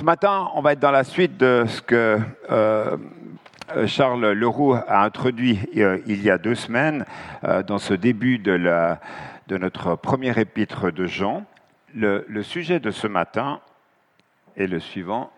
Ce 0.00 0.04
matin, 0.06 0.50
on 0.54 0.62
va 0.62 0.72
être 0.72 0.78
dans 0.78 0.90
la 0.90 1.04
suite 1.04 1.36
de 1.36 1.66
ce 1.68 1.82
que 1.82 2.18
euh, 2.50 2.96
Charles 3.86 4.30
Leroux 4.30 4.72
a 4.72 5.04
introduit 5.04 5.60
euh, 5.76 6.00
il 6.06 6.22
y 6.22 6.30
a 6.30 6.38
deux 6.38 6.54
semaines 6.54 7.04
euh, 7.44 7.62
dans 7.62 7.76
ce 7.76 7.92
début 7.92 8.38
de, 8.38 8.56
notre 9.50 9.96
premier 9.96 10.40
épître 10.40 10.90
de 10.90 11.04
Jean. 11.04 11.44
Le, 11.94 12.42
sujet 12.42 12.80
de 12.80 12.90
ce 12.90 13.08
matin 13.08 13.60
est 14.56 14.66
le 14.66 14.80
suivant. 14.80 15.30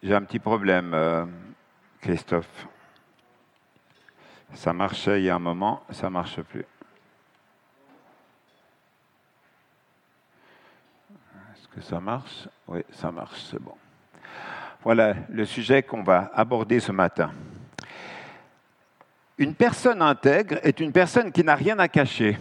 J'ai 0.00 0.14
un 0.14 0.22
petit 0.22 0.38
problème, 0.38 0.94
Christophe. 2.00 2.68
Ça 4.54 4.72
marchait 4.72 5.22
il 5.22 5.24
y 5.24 5.28
a 5.28 5.34
un 5.34 5.40
moment, 5.40 5.82
ça 5.90 6.06
ne 6.06 6.12
marche 6.12 6.40
plus. 6.42 6.64
Ça 11.82 12.00
marche? 12.00 12.48
Oui, 12.66 12.80
ça 12.92 13.10
marche, 13.10 13.40
c'est 13.50 13.60
bon. 13.60 13.74
Voilà 14.82 15.14
le 15.30 15.44
sujet 15.44 15.82
qu'on 15.82 16.02
va 16.02 16.30
aborder 16.34 16.80
ce 16.80 16.92
matin. 16.92 17.30
Une 19.36 19.54
personne 19.54 20.02
intègre 20.02 20.58
est 20.62 20.80
une 20.80 20.92
personne 20.92 21.30
qui 21.30 21.44
n'a 21.44 21.54
rien 21.54 21.78
à 21.78 21.88
cacher, 21.88 22.38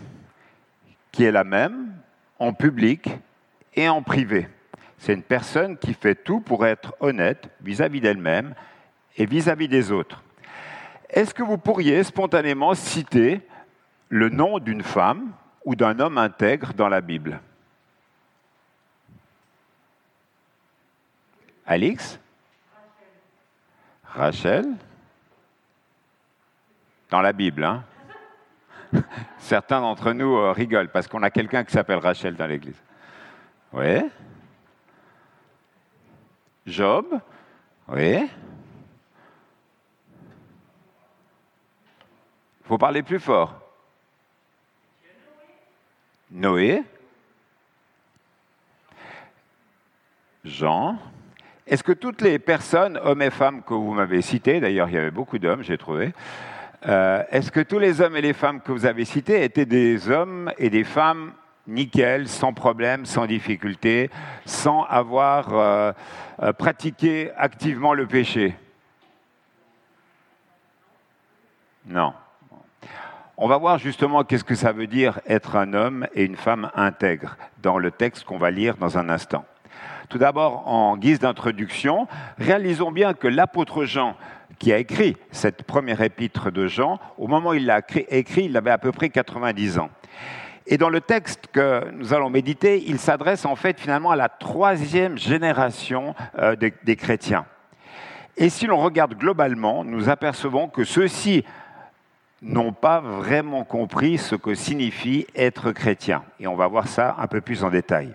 qui 1.12 1.23
est 1.23 1.32
la 1.32 1.44
même 1.44 1.94
en 2.40 2.54
public 2.54 3.10
et 3.76 3.88
en 3.90 4.02
privé. 4.02 4.48
C'est 4.98 5.13
une 5.13 5.23
personne 5.23 5.77
qui 5.77 5.94
fait 5.94 6.16
tout 6.16 6.40
pour 6.40 6.66
être 6.66 6.96
honnête 6.99 7.49
vis-à-vis 7.62 8.02
d'elle-même 8.02 8.55
et 9.16 9.26
vis-à-vis 9.26 9.68
des 9.68 9.91
autres. 9.91 10.24
Est-ce 11.10 11.34
que 11.34 11.44
vous 11.44 11.58
pourriez 11.58 12.04
spontanément 12.04 12.74
citer 12.74 13.41
le 14.10 14.30
nom 14.30 14.60
d'une 14.60 14.84
femme 14.84 15.32
ou 15.66 15.76
d'un 15.76 15.99
homme 15.99 16.18
intègre 16.18 16.74
dans 16.74 16.90
la 16.90 17.02
Bible? 17.02 17.40
Alix? 21.68 22.18
Rachel? 24.05 24.65
Dans 27.09 27.21
la 27.21 27.34
Bible, 27.34 27.63
hein. 27.65 27.84
Certains 29.37 29.82
d'entre 29.82 30.13
nous 30.13 30.37
euh, 30.37 30.54
rigolent 30.54 30.90
parce 30.90 31.07
qu'on 31.09 31.24
a 31.24 31.29
quelqu'un 31.29 31.65
qui 31.65 31.74
s'appelle 31.74 31.98
Rachel 31.98 32.35
dans 32.35 32.48
l'Église. 32.48 32.82
Oui. 33.74 34.09
Job? 36.65 37.20
Oui. 37.90 38.29
Il 42.62 42.68
faut 42.68 42.77
parler 42.77 43.04
plus 43.04 43.20
fort. 43.20 43.59
Noé? 46.31 46.84
Jean? 50.46 50.98
Est-ce 51.68 51.84
que 51.84 51.91
toutes 51.91 52.21
les 52.21 52.40
personnes, 52.40 52.98
hommes 53.04 53.21
et 53.21 53.29
femmes 53.29 53.62
que 53.62 53.73
vous 53.73 53.93
m'avez 53.93 54.21
citées, 54.21 54.60
d'ailleurs 54.60 54.90
il 54.90 54.96
y 54.96 54.98
avait 54.98 55.12
beaucoup 55.12 55.37
d'hommes, 55.37 55.63
j'ai 55.63 55.77
trouvé, 55.77 56.13
euh, 56.87 57.24
est-ce 57.32 57.51
que 57.51 57.59
tous 57.59 57.79
les 57.79 57.99
hommes 58.01 58.15
et 58.15 58.21
les 58.21 58.34
femmes 58.34 58.62
que 58.62 58.71
vous 58.71 58.85
avez 58.85 59.04
cités 59.04 59.43
étaient 59.43 59.65
des 59.65 60.09
hommes 60.09 60.51
et 60.57 60.70
des 60.70 60.84
femmes 60.84 61.34
nickel, 61.68 62.29
sans 62.29 62.54
problème, 62.54 63.05
sans 63.05 63.26
difficulté, 63.26 64.09
sans 64.46 64.84
avoir 64.84 65.53
euh, 65.53 65.91
euh, 66.41 66.53
pratiqué 66.53 67.31
activement 67.35 67.94
le 67.94 68.07
péché? 68.07 68.56
Non. 71.85 72.13
On 73.35 73.47
va 73.47 73.57
voir 73.57 73.78
justement 73.78 74.24
qu'est-ce 74.24 74.44
que 74.44 74.56
ça 74.56 74.72
veut 74.72 74.88
dire 74.88 75.19
être 75.28 75.56
un 75.57 75.74
homme 75.74 76.07
et 76.13 76.24
une 76.24 76.38
femme 76.38 76.72
intègre 76.75 77.38
dans 77.62 77.78
le 77.78 77.91
texte 77.91 78.24
qu'on 78.24 78.38
va 78.38 78.52
lire 78.52 78.78
dans 78.78 78.97
un 78.97 79.09
instant. 79.09 79.46
Tout 80.09 80.18
d'abord, 80.18 80.68
en 80.68 80.96
guise 80.96 81.19
d'introduction, 81.19 82.08
réalisons 82.38 82.92
bien 82.92 83.14
que 83.14 83.28
l'apôtre 83.28 83.84
Jean, 83.84 84.16
qui 84.58 84.72
a 84.72 84.78
écrit 84.78 85.18
cette 85.31 85.64
première 85.64 86.02
épître 86.02 86.50
de 86.50 86.68
Jean, 86.68 86.98
au 87.18 87.28
moment 87.28 87.50
où 87.50 87.54
il 87.54 87.66
l'a 87.66 87.81
écrit, 88.09 88.46
il 88.46 88.56
avait 88.56 88.72
à 88.72 88.78
peu 88.78 88.94
près 88.94 89.09
90 89.09 89.80
ans. 89.80 89.90
Et 90.66 90.78
dans 90.78 90.90
le 90.90 91.02
texte 91.02 91.48
que 91.52 91.92
nous 91.92 92.14
allons 92.14 92.30
méditer, 92.30 92.84
il 92.88 93.00
s'adresse 93.00 93.46
en 93.46 93.56
fait 93.56 93.80
finalement 93.80 94.12
à 94.12 94.16
la 94.16 94.30
troisième 94.30 95.18
génération 95.18 96.16
euh, 96.40 96.56
des, 96.56 96.74
des 96.84 96.96
chrétiens. 96.96 97.46
Et 98.38 98.50
si 98.50 98.66
l'on 98.66 98.78
regarde 98.78 99.16
globalement, 99.16 99.84
nous 99.84 100.10
apercevons 100.10 100.70
que 100.70 100.84
ceux-ci 100.84 101.44
n'ont 102.42 102.74
pas 102.74 103.00
vraiment 103.00 103.64
compris 103.64 104.18
ce 104.18 104.36
que 104.36 104.54
signifie 104.54 105.26
être 105.36 105.72
chrétien. 105.72 106.24
Et 106.40 106.48
on 106.48 106.56
va 106.56 106.68
voir 106.68 106.88
ça 106.88 107.16
un 107.18 107.28
peu 107.28 107.42
plus 107.42 107.64
en 107.64 107.70
détail. 107.70 108.14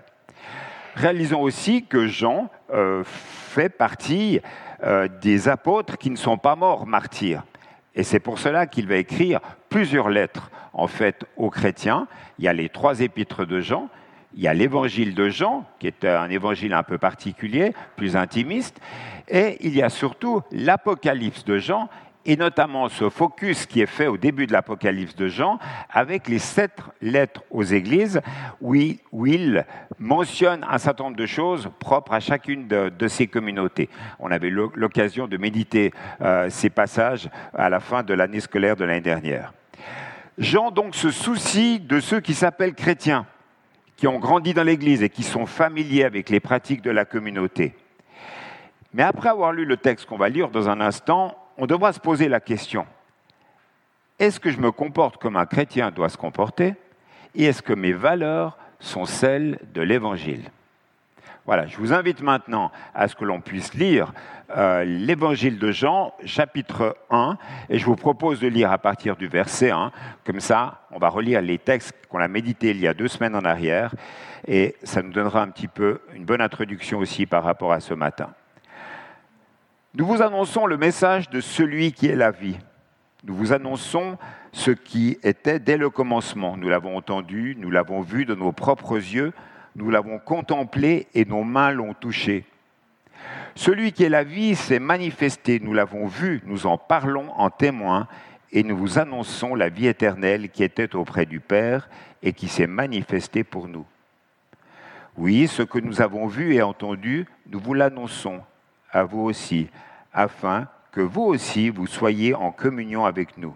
Réalisons 0.94 1.40
aussi 1.40 1.84
que 1.84 2.06
Jean 2.06 2.50
euh, 2.72 3.02
fait 3.04 3.70
partie 3.70 4.40
euh, 4.82 5.08
des 5.20 5.48
apôtres 5.48 5.96
qui 5.96 6.10
ne 6.10 6.16
sont 6.16 6.36
pas 6.36 6.54
morts 6.54 6.86
martyrs. 6.86 7.44
Et 7.94 8.02
c'est 8.02 8.20
pour 8.20 8.38
cela 8.38 8.66
qu'il 8.66 8.86
va 8.86 8.96
écrire 8.96 9.40
plusieurs 9.68 10.10
lettres, 10.10 10.50
en 10.72 10.86
fait, 10.86 11.24
aux 11.36 11.50
chrétiens. 11.50 12.08
Il 12.38 12.44
y 12.44 12.48
a 12.48 12.52
les 12.52 12.68
trois 12.68 13.00
épîtres 13.00 13.46
de 13.46 13.60
Jean, 13.60 13.88
il 14.34 14.42
y 14.42 14.48
a 14.48 14.54
l'évangile 14.54 15.14
de 15.14 15.28
Jean, 15.28 15.64
qui 15.78 15.86
est 15.86 16.04
un 16.04 16.30
évangile 16.30 16.72
un 16.72 16.82
peu 16.82 16.98
particulier, 16.98 17.74
plus 17.96 18.16
intimiste, 18.16 18.80
et 19.28 19.58
il 19.60 19.74
y 19.74 19.82
a 19.82 19.90
surtout 19.90 20.40
l'Apocalypse 20.50 21.44
de 21.44 21.58
Jean, 21.58 21.88
et 22.24 22.36
notamment 22.36 22.88
ce 22.88 23.10
focus 23.10 23.66
qui 23.66 23.80
est 23.80 23.86
fait 23.86 24.06
au 24.06 24.16
début 24.16 24.46
de 24.46 24.52
l'Apocalypse 24.52 25.16
de 25.16 25.28
Jean 25.28 25.58
avec 25.90 26.28
les 26.28 26.38
sept 26.38 26.78
lettres 27.00 27.42
aux 27.50 27.62
églises 27.62 28.20
où 28.60 28.74
il, 28.74 29.64
mentionne 29.98 30.66
un 30.68 30.78
certain 30.78 31.04
nombre 31.04 31.16
de 31.16 31.26
choses 31.26 31.70
propres 31.78 32.12
à 32.14 32.20
chacune 32.20 32.66
de, 32.66 33.08
ces 33.08 33.26
communautés. 33.26 33.88
On 34.18 34.30
avait 34.30 34.50
l'occasion 34.50 35.28
de 35.28 35.36
méditer 35.36 35.92
euh, 36.20 36.48
ces 36.50 36.70
passages 36.70 37.28
à 37.54 37.68
la 37.68 37.78
fin 37.78 38.02
de 38.02 38.14
l'année 38.14 38.40
scolaire 38.40 38.76
de 38.76 38.84
l'année 38.84 39.00
dernière. 39.00 39.52
Jean 40.38 40.70
donc 40.70 40.94
se 40.94 41.10
soucie 41.10 41.78
de 41.78 42.00
ceux 42.00 42.20
qui 42.20 42.34
s'appellent 42.34 42.74
chrétiens, 42.74 43.26
qui 43.96 44.06
ont 44.06 44.18
grandi 44.18 44.54
dans 44.54 44.64
l'Église 44.64 45.02
et 45.02 45.10
qui 45.10 45.22
sont 45.22 45.46
familiers 45.46 46.04
avec 46.04 46.30
les 46.30 46.40
pratiques 46.40 46.82
de 46.82 46.90
la 46.90 47.04
communauté. 47.04 47.74
Mais 48.94 49.02
après 49.02 49.28
avoir 49.28 49.52
lu 49.52 49.64
le 49.64 49.76
texte 49.76 50.06
qu'on 50.06 50.18
va 50.18 50.28
lire 50.28 50.50
dans 50.50 50.68
un 50.68 50.80
instant, 50.80 51.36
on 51.58 51.66
devra 51.66 51.92
se 51.92 52.00
poser 52.00 52.28
la 52.28 52.40
question, 52.40 52.86
est-ce 54.18 54.38
que 54.38 54.50
je 54.50 54.60
me 54.60 54.70
comporte 54.70 55.16
comme 55.16 55.36
un 55.36 55.46
chrétien 55.46 55.90
doit 55.90 56.08
se 56.08 56.16
comporter 56.16 56.74
et 57.34 57.44
est-ce 57.44 57.62
que 57.62 57.72
mes 57.72 57.92
valeurs 57.92 58.58
sont 58.78 59.04
celles 59.04 59.58
de 59.74 59.82
l'Évangile? 59.82 60.50
Voilà, 61.44 61.66
je 61.66 61.76
vous 61.76 61.92
invite 61.92 62.22
maintenant 62.22 62.70
à 62.94 63.08
ce 63.08 63.16
que 63.16 63.24
l'on 63.24 63.40
puisse 63.40 63.74
lire 63.74 64.12
euh, 64.56 64.84
l'Évangile 64.84 65.58
de 65.58 65.72
Jean, 65.72 66.14
chapitre 66.24 66.96
1, 67.10 67.36
et 67.68 67.78
je 67.78 67.84
vous 67.84 67.96
propose 67.96 68.38
de 68.38 68.46
lire 68.46 68.70
à 68.70 68.78
partir 68.78 69.16
du 69.16 69.26
verset 69.26 69.70
1. 69.70 69.90
Comme 70.24 70.38
ça, 70.38 70.82
on 70.92 70.98
va 70.98 71.08
relire 71.08 71.42
les 71.42 71.58
textes 71.58 71.94
qu'on 72.08 72.20
a 72.20 72.28
médités 72.28 72.70
il 72.70 72.80
y 72.80 72.86
a 72.86 72.94
deux 72.94 73.08
semaines 73.08 73.34
en 73.34 73.44
arrière, 73.44 73.92
et 74.46 74.76
ça 74.84 75.02
nous 75.02 75.10
donnera 75.10 75.42
un 75.42 75.48
petit 75.48 75.68
peu 75.68 76.00
une 76.14 76.24
bonne 76.24 76.40
introduction 76.40 76.98
aussi 76.98 77.26
par 77.26 77.42
rapport 77.42 77.72
à 77.72 77.80
ce 77.80 77.94
matin. 77.94 78.30
Nous 79.94 80.06
vous 80.06 80.22
annonçons 80.22 80.64
le 80.64 80.78
message 80.78 81.28
de 81.28 81.42
celui 81.42 81.92
qui 81.92 82.06
est 82.06 82.16
la 82.16 82.30
vie. 82.30 82.56
Nous 83.24 83.34
vous 83.34 83.52
annonçons 83.52 84.16
ce 84.50 84.70
qui 84.70 85.18
était 85.22 85.58
dès 85.58 85.76
le 85.76 85.90
commencement. 85.90 86.56
Nous 86.56 86.70
l'avons 86.70 86.96
entendu, 86.96 87.56
nous 87.58 87.70
l'avons 87.70 88.00
vu 88.00 88.24
de 88.24 88.34
nos 88.34 88.52
propres 88.52 88.96
yeux, 88.96 89.34
nous 89.76 89.90
l'avons 89.90 90.18
contemplé 90.18 91.08
et 91.12 91.26
nos 91.26 91.44
mains 91.44 91.72
l'ont 91.72 91.92
touché. 91.92 92.46
Celui 93.54 93.92
qui 93.92 94.04
est 94.04 94.08
la 94.08 94.24
vie 94.24 94.54
s'est 94.54 94.78
manifesté, 94.78 95.60
nous 95.60 95.74
l'avons 95.74 96.06
vu, 96.06 96.40
nous 96.46 96.66
en 96.66 96.78
parlons 96.78 97.30
en 97.36 97.50
témoin 97.50 98.08
et 98.50 98.62
nous 98.62 98.78
vous 98.78 98.98
annonçons 98.98 99.54
la 99.54 99.68
vie 99.68 99.88
éternelle 99.88 100.48
qui 100.48 100.64
était 100.64 100.96
auprès 100.96 101.26
du 101.26 101.40
Père 101.40 101.90
et 102.22 102.32
qui 102.32 102.48
s'est 102.48 102.66
manifestée 102.66 103.44
pour 103.44 103.68
nous. 103.68 103.84
Oui, 105.18 105.48
ce 105.48 105.62
que 105.62 105.78
nous 105.78 106.00
avons 106.00 106.28
vu 106.28 106.54
et 106.54 106.62
entendu, 106.62 107.26
nous 107.50 107.60
vous 107.60 107.74
l'annonçons 107.74 108.40
à 108.92 109.04
vous 109.04 109.22
aussi, 109.22 109.68
afin 110.12 110.68
que 110.92 111.00
vous 111.00 111.22
aussi 111.22 111.70
vous 111.70 111.86
soyez 111.86 112.34
en 112.34 112.52
communion 112.52 113.04
avec 113.04 113.38
nous. 113.38 113.54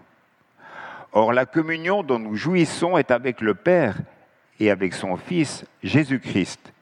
Or 1.13 1.33
la 1.33 1.45
communion 1.45 2.03
dont 2.03 2.19
nous 2.19 2.35
jouissons 2.35 2.97
est 2.97 3.11
avec 3.11 3.41
le 3.41 3.53
Père 3.53 3.97
et 4.59 4.71
avec 4.71 4.93
son 4.93 5.17
Fils 5.17 5.65
Jésus-Christ. 5.83 6.73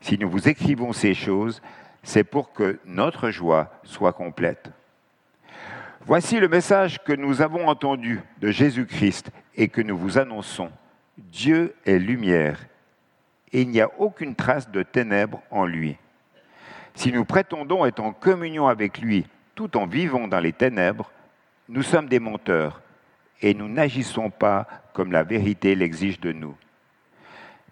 Si 0.00 0.18
nous 0.18 0.28
vous 0.28 0.48
écrivons 0.48 0.92
ces 0.92 1.14
choses, 1.14 1.62
c'est 2.02 2.24
pour 2.24 2.52
que 2.52 2.80
notre 2.84 3.30
joie 3.30 3.70
soit 3.84 4.12
complète. 4.12 4.70
Voici 6.04 6.40
le 6.40 6.48
message 6.48 6.98
que 7.04 7.12
nous 7.12 7.42
avons 7.42 7.68
entendu 7.68 8.20
de 8.40 8.50
Jésus-Christ 8.50 9.30
et 9.54 9.68
que 9.68 9.80
nous 9.80 9.96
vous 9.96 10.18
annonçons. 10.18 10.70
Dieu 11.16 11.74
est 11.86 11.98
lumière 11.98 12.58
et 13.52 13.62
il 13.62 13.68
n'y 13.68 13.80
a 13.80 13.90
aucune 13.98 14.34
trace 14.34 14.70
de 14.70 14.82
ténèbres 14.82 15.42
en 15.50 15.64
lui. 15.64 15.96
Si 16.94 17.12
nous 17.12 17.24
prétendons 17.24 17.84
être 17.86 18.00
en 18.00 18.12
communion 18.12 18.68
avec 18.68 18.98
lui 18.98 19.26
tout 19.54 19.76
en 19.76 19.86
vivant 19.86 20.28
dans 20.28 20.40
les 20.40 20.52
ténèbres, 20.52 21.10
nous 21.68 21.82
sommes 21.82 22.08
des 22.08 22.20
menteurs 22.20 22.80
et 23.40 23.54
nous 23.54 23.68
n'agissons 23.68 24.30
pas 24.30 24.66
comme 24.92 25.12
la 25.12 25.22
vérité 25.22 25.74
l'exige 25.74 26.20
de 26.20 26.32
nous. 26.32 26.56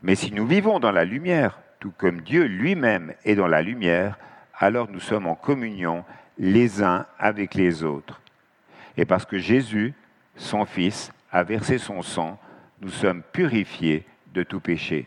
Mais 0.02 0.14
si 0.14 0.32
nous 0.32 0.46
vivons 0.46 0.80
dans 0.80 0.92
la 0.92 1.04
lumière, 1.04 1.60
tout 1.78 1.92
comme 1.96 2.22
Dieu 2.22 2.44
lui-même 2.44 3.14
est 3.24 3.34
dans 3.34 3.46
la 3.46 3.62
lumière, 3.62 4.18
alors 4.58 4.90
nous 4.90 5.00
sommes 5.00 5.26
en 5.26 5.34
communion 5.34 6.04
les 6.38 6.82
uns 6.82 7.06
avec 7.18 7.54
les 7.54 7.84
autres. 7.84 8.20
Et 8.96 9.04
parce 9.04 9.24
que 9.24 9.38
Jésus, 9.38 9.94
son 10.36 10.64
Fils, 10.64 11.12
a 11.30 11.42
versé 11.42 11.78
son 11.78 12.02
sang, 12.02 12.38
nous 12.80 12.90
sommes 12.90 13.22
purifiés 13.22 14.04
de 14.34 14.42
tout 14.42 14.60
péché. 14.60 15.06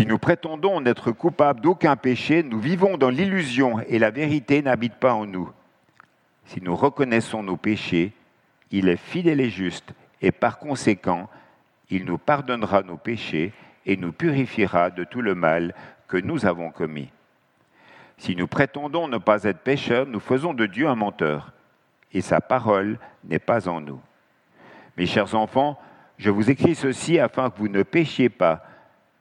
Si 0.00 0.06
nous 0.06 0.16
prétendons 0.16 0.80
n'être 0.80 1.12
coupables 1.12 1.60
d'aucun 1.60 1.94
péché, 1.94 2.42
nous 2.42 2.58
vivons 2.58 2.96
dans 2.96 3.10
l'illusion 3.10 3.80
et 3.80 3.98
la 3.98 4.10
vérité 4.10 4.62
n'habite 4.62 4.94
pas 4.94 5.12
en 5.12 5.26
nous. 5.26 5.52
Si 6.46 6.62
nous 6.62 6.74
reconnaissons 6.74 7.42
nos 7.42 7.58
péchés, 7.58 8.14
il 8.70 8.88
est 8.88 8.96
fidèle 8.96 9.42
et 9.42 9.50
juste, 9.50 9.92
et 10.22 10.32
par 10.32 10.58
conséquent, 10.58 11.28
il 11.90 12.06
nous 12.06 12.16
pardonnera 12.16 12.82
nos 12.82 12.96
péchés 12.96 13.52
et 13.84 13.98
nous 13.98 14.10
purifiera 14.10 14.88
de 14.88 15.04
tout 15.04 15.20
le 15.20 15.34
mal 15.34 15.74
que 16.08 16.16
nous 16.16 16.46
avons 16.46 16.70
commis. 16.70 17.10
Si 18.16 18.34
nous 18.34 18.46
prétendons 18.46 19.06
ne 19.06 19.18
pas 19.18 19.44
être 19.44 19.60
pécheurs, 19.60 20.06
nous 20.06 20.18
faisons 20.18 20.54
de 20.54 20.64
Dieu 20.64 20.88
un 20.88 20.96
menteur, 20.96 21.52
et 22.14 22.22
sa 22.22 22.40
parole 22.40 22.98
n'est 23.24 23.38
pas 23.38 23.68
en 23.68 23.82
nous. 23.82 24.00
Mes 24.96 25.04
chers 25.04 25.34
enfants, 25.34 25.78
je 26.16 26.30
vous 26.30 26.50
écris 26.50 26.74
ceci 26.74 27.18
afin 27.18 27.50
que 27.50 27.58
vous 27.58 27.68
ne 27.68 27.82
péchiez 27.82 28.30
pas. 28.30 28.64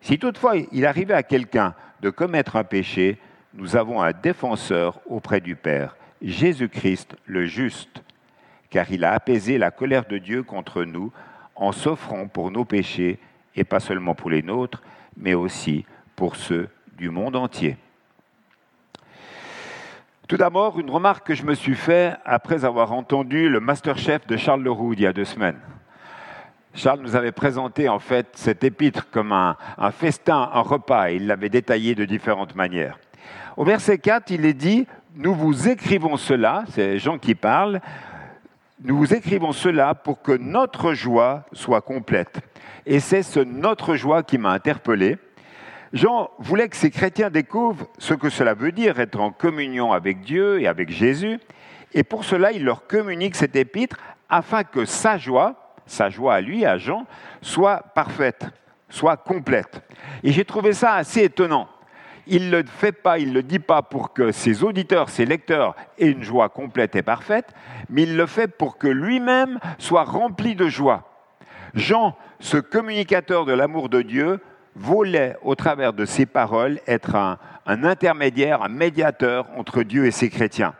Si 0.02 0.18
toutefois 0.18 0.56
il 0.72 0.86
arrivait 0.86 1.14
à 1.14 1.24
quelqu'un 1.24 1.76
de 2.02 2.10
commettre 2.10 2.56
un 2.56 2.64
péché, 2.64 3.20
nous 3.54 3.76
avons 3.76 4.02
un 4.02 4.12
défenseur 4.12 5.00
auprès 5.08 5.42
du 5.42 5.56
Père, 5.56 5.98
Jésus-Christ 6.22 7.16
le 7.26 7.46
juste, 7.46 8.04
car 8.70 8.92
il 8.92 9.04
a 9.04 9.14
apaisé 9.14 9.58
la 9.58 9.72
colère 9.72 10.06
de 10.06 10.18
Dieu 10.18 10.44
contre 10.44 10.84
nous 10.84 11.12
en 11.56 11.72
s'offrant 11.72 12.28
pour 12.28 12.52
nos 12.52 12.66
péchés, 12.66 13.20
et 13.56 13.64
pas 13.64 13.80
seulement 13.80 14.16
pour 14.16 14.30
les 14.30 14.44
nôtres, 14.44 14.82
mais 15.18 15.34
aussi 15.34 15.86
pour 16.16 16.36
ceux 16.36 16.70
du 16.98 17.10
monde 17.10 17.36
entier. 17.36 17.78
Tout 20.28 20.38
d'abord, 20.38 20.80
une 20.80 20.92
remarque 20.92 21.26
que 21.26 21.34
je 21.34 21.44
me 21.44 21.56
suis 21.56 21.76
faite 21.76 22.18
après 22.24 22.64
avoir 22.64 22.94
entendu 22.94 23.50
le 23.50 23.60
Masterchef 23.60 24.28
de 24.28 24.38
Charles 24.38 24.62
Leroux 24.62 24.94
il 24.94 25.02
y 25.02 25.08
a 25.08 25.14
deux 25.14 25.26
semaines. 25.26 25.60
Charles 26.80 27.02
nous 27.02 27.18
avait 27.18 27.34
présenté 27.34 27.90
en 27.90 28.00
fait 28.00 28.28
cet 28.36 28.64
épître 28.64 29.10
comme 29.12 29.34
un, 29.34 29.58
festin, 29.92 30.50
un 30.54 30.62
repas, 30.62 31.12
et 31.12 31.16
il 31.16 31.28
l'avait 31.28 31.50
détaillé 31.50 31.94
de 31.94 32.06
différentes 32.06 32.56
manières. 32.56 32.98
Au 33.58 33.66
verset 33.66 33.98
4, 33.98 34.32
il 34.32 34.46
est 34.46 34.54
dit, 34.54 34.88
nous 35.14 35.36
vous 35.36 35.68
écrivons 35.68 36.16
cela, 36.16 36.64
c'est 36.72 36.98
Jean 36.98 37.18
qui 37.18 37.36
parle, 37.36 37.82
nous 38.82 38.98
vous 38.98 39.14
écrivons 39.14 39.52
cela 39.52 39.94
pour 39.94 40.22
que 40.22 40.32
notre 40.32 40.94
joie 40.94 41.44
soit 41.52 41.82
complète. 41.82 42.40
Et 42.86 43.02
c'est 43.02 43.24
ce 43.24 43.42
notre 43.42 43.96
joie 43.96 44.24
qui 44.24 44.38
m'a 44.38 44.52
interpellé. 44.52 45.18
Jean 45.92 46.30
voulait 46.40 46.70
que 46.70 46.78
ces 46.78 46.92
chrétiens 46.92 47.30
découvrent 47.30 47.88
ce 47.98 48.14
que 48.14 48.30
cela 48.30 48.54
veut 48.54 48.72
dire 48.72 49.02
être 49.02 49.20
en 49.20 49.32
communion 49.32 49.92
avec 49.92 50.22
Dieu 50.22 50.62
et 50.62 50.68
avec 50.68 50.92
Jésus. 50.92 51.40
Et 51.94 52.04
pour 52.04 52.24
cela, 52.24 52.54
il 52.54 52.64
leur 52.64 52.88
communique 52.88 53.36
cet 53.36 53.58
épître 53.58 53.98
afin 54.30 54.64
que 54.64 54.86
sa 54.86 55.18
joie, 55.18 55.69
sa 55.90 56.10
joie 56.10 56.36
à 56.36 56.42
lui, 56.42 56.66
à 56.66 56.78
Jean, 56.78 57.06
soit 57.42 57.84
parfaite, 57.96 58.46
soit 58.90 59.18
complète. 59.18 59.82
Et 60.24 60.32
j'ai 60.32 60.46
trouvé 60.46 60.74
ça 60.74 60.94
assez 60.94 61.24
étonnant 61.24 61.68
il 62.30 62.50
ne 62.50 62.58
le 62.58 62.64
fait 62.66 62.92
pas, 62.92 63.20
il 63.20 63.30
ne 63.30 63.34
le 63.34 63.44
dit 63.44 63.60
pas 63.60 63.82
pour 63.82 64.14
que 64.14 64.32
ses 64.32 64.64
auditeurs, 64.64 65.10
ses 65.10 65.26
lecteurs 65.26 65.76
aient 65.98 66.12
une 66.12 66.24
joie 66.24 66.50
complète 66.50 66.96
et 66.96 67.02
parfaite, 67.02 67.54
mais 67.90 68.04
il 68.04 68.16
le 68.16 68.26
fait 68.26 68.48
pour 68.48 68.78
que 68.78 68.88
lui-même 68.88 69.60
soit 69.78 70.04
rempli 70.04 70.56
de 70.56 70.68
joie. 70.68 71.10
Jean, 71.74 72.16
ce 72.40 72.58
communicateur 72.58 73.46
de 73.46 73.54
l'amour 73.54 73.90
de 73.90 74.02
Dieu, 74.02 74.40
voulait, 74.76 75.36
au 75.42 75.56
travers 75.56 75.94
de 75.94 76.06
ses 76.06 76.26
paroles, 76.26 76.80
être 76.88 77.16
un, 77.16 77.38
un, 77.66 77.84
intermédiaire, 77.84 78.62
un 78.62 78.70
médiateur 78.70 79.48
entre 79.58 79.84
Dieu 79.84 80.06
et 80.06 80.12
ses 80.12 80.30
chrétiens. 80.30 80.74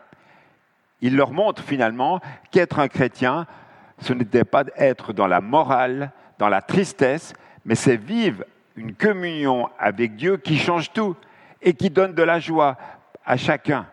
Il 1.02 1.16
leur 1.16 1.32
montre 1.32 1.62
finalement 1.62 2.20
qu'être 2.50 2.78
un 2.78 2.88
chrétien, 2.88 3.46
ce 4.00 4.12
n'était 4.12 4.44
pas 4.44 4.64
être 4.76 5.12
dans 5.12 5.26
la 5.26 5.40
morale, 5.40 6.12
dans 6.38 6.48
la 6.48 6.62
tristesse, 6.62 7.34
mais 7.64 7.74
c'est 7.74 7.96
vivre 7.96 8.44
une 8.76 8.94
communion 8.94 9.68
avec 9.78 10.16
Dieu 10.16 10.36
qui 10.36 10.56
change 10.56 10.92
tout 10.92 11.16
et 11.60 11.74
qui 11.74 11.90
donne 11.90 12.14
de 12.14 12.22
la 12.22 12.40
joie 12.40 12.76
à 13.24 13.36
chacun. 13.36 13.86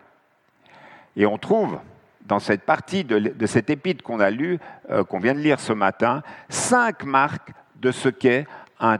Et 1.16 1.26
on 1.26 1.36
trouve 1.36 1.78
dans 2.22 2.38
cette 2.38 2.62
partie 2.62 3.04
de, 3.04 3.18
de 3.18 3.46
cet 3.46 3.70
épître 3.70 4.02
qu'on 4.02 4.20
a 4.20 4.30
lu, 4.30 4.58
euh, 4.90 5.04
qu'on 5.04 5.18
vient 5.18 5.34
de 5.34 5.40
lire 5.40 5.60
ce 5.60 5.72
matin, 5.72 6.22
cinq 6.48 7.04
marques 7.04 7.50
de 7.76 7.90
ce 7.90 8.08
qu'est 8.08 8.46
un 8.80 8.98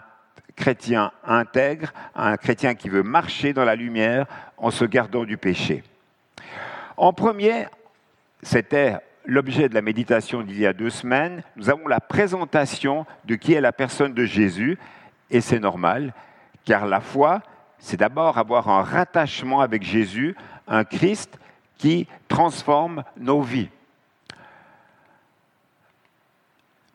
chrétien 0.56 1.12
intègre, 1.24 1.92
un 2.14 2.36
chrétien 2.36 2.74
qui 2.74 2.88
veut 2.88 3.02
marcher 3.02 3.52
dans 3.52 3.64
la 3.64 3.76
lumière 3.76 4.26
en 4.56 4.70
se 4.70 4.84
gardant 4.84 5.24
du 5.24 5.36
péché. 5.36 5.84
En 6.96 7.12
premier, 7.12 7.66
c'était 8.42 8.96
l'objet 9.28 9.68
de 9.68 9.74
la 9.74 9.82
méditation 9.82 10.42
d'il 10.42 10.58
y 10.58 10.66
a 10.66 10.72
deux 10.72 10.88
semaines, 10.88 11.42
nous 11.54 11.68
avons 11.68 11.86
la 11.86 12.00
présentation 12.00 13.04
de 13.26 13.34
qui 13.34 13.52
est 13.52 13.60
la 13.60 13.72
personne 13.72 14.14
de 14.14 14.24
Jésus, 14.24 14.78
et 15.30 15.42
c'est 15.42 15.60
normal, 15.60 16.14
car 16.64 16.86
la 16.86 17.00
foi, 17.00 17.42
c'est 17.78 17.98
d'abord 17.98 18.38
avoir 18.38 18.70
un 18.70 18.82
rattachement 18.82 19.60
avec 19.60 19.82
Jésus, 19.82 20.34
un 20.66 20.82
Christ 20.82 21.38
qui 21.76 22.08
transforme 22.26 23.04
nos 23.18 23.42
vies. 23.42 23.68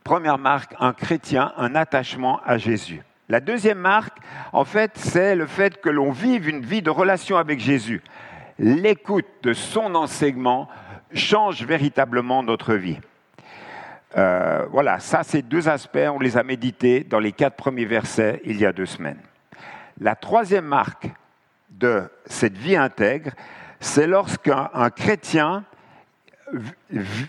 Première 0.04 0.40
marque, 0.40 0.76
un 0.80 0.92
chrétien, 0.92 1.54
un 1.56 1.76
attachement 1.76 2.42
à 2.44 2.58
Jésus. 2.58 3.04
La 3.30 3.42
deuxième 3.42 3.78
marque, 3.78 4.18
en 4.52 4.66
fait, 4.66 4.92
c'est 4.96 5.36
le 5.36 5.46
fait 5.46 5.80
que 5.80 5.90
l'on 5.90 6.12
vive 6.12 6.50
une 6.50 6.66
vie 6.66 6.82
de 6.82 6.90
relation 6.90 7.38
avec 7.38 7.60
Jésus. 7.60 8.02
L'écoute 8.58 9.28
de 9.44 9.54
son 9.54 9.94
enseignement 9.94 10.68
change 11.14 11.64
véritablement 11.64 12.44
notre 12.44 12.74
vie. 12.74 13.00
Euh, 14.16 14.66
voilà, 14.70 15.00
ça, 15.00 15.24
c'est 15.24 15.42
deux 15.42 15.70
aspects, 15.70 15.98
on 15.98 16.20
les 16.20 16.38
a 16.38 16.44
médités 16.44 17.04
dans 17.04 17.20
les 17.20 17.32
quatre 17.32 17.56
premiers 17.56 17.86
versets 17.86 18.42
il 18.46 18.58
y 18.58 18.66
a 18.66 18.72
deux 18.72 18.86
semaines. 18.86 19.20
La 20.00 20.16
troisième 20.16 20.66
marque 20.66 21.08
de 21.70 22.04
cette 22.26 22.58
vie 22.58 22.76
intègre, 22.76 23.32
c'est 23.80 24.08
lorsqu'un 24.08 24.70
chrétien 24.96 25.64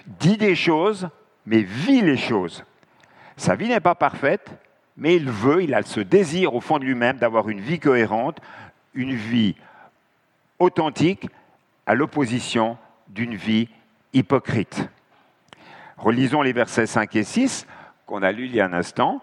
dit 0.06 0.36
des 0.36 0.54
choses, 0.54 1.08
mais 1.46 1.62
vit 1.62 2.02
les 2.02 2.16
choses. 2.16 2.64
Sa 3.36 3.56
vie 3.56 3.68
n'est 3.68 3.80
pas 3.80 3.94
parfaite, 3.94 4.50
mais 4.96 5.16
il 5.16 5.28
veut, 5.28 5.62
il 5.62 5.74
a 5.74 5.82
ce 5.82 6.00
désir 6.00 6.54
au 6.54 6.60
fond 6.60 6.78
de 6.78 6.84
lui-même 6.84 7.16
d'avoir 7.16 7.48
une 7.48 7.60
vie 7.60 7.80
cohérente, 7.80 8.38
une 8.94 9.14
vie 9.14 9.56
authentique, 10.58 11.28
à 11.86 11.94
l'opposition 11.94 12.78
d'une 13.08 13.34
vie 13.34 13.68
hypocrite. 14.12 14.88
Relisons 15.96 16.42
les 16.42 16.52
versets 16.52 16.86
5 16.86 17.14
et 17.16 17.24
6 17.24 17.66
qu'on 18.06 18.22
a 18.22 18.32
lus 18.32 18.46
il 18.46 18.54
y 18.54 18.60
a 18.60 18.66
un 18.66 18.72
instant. 18.72 19.22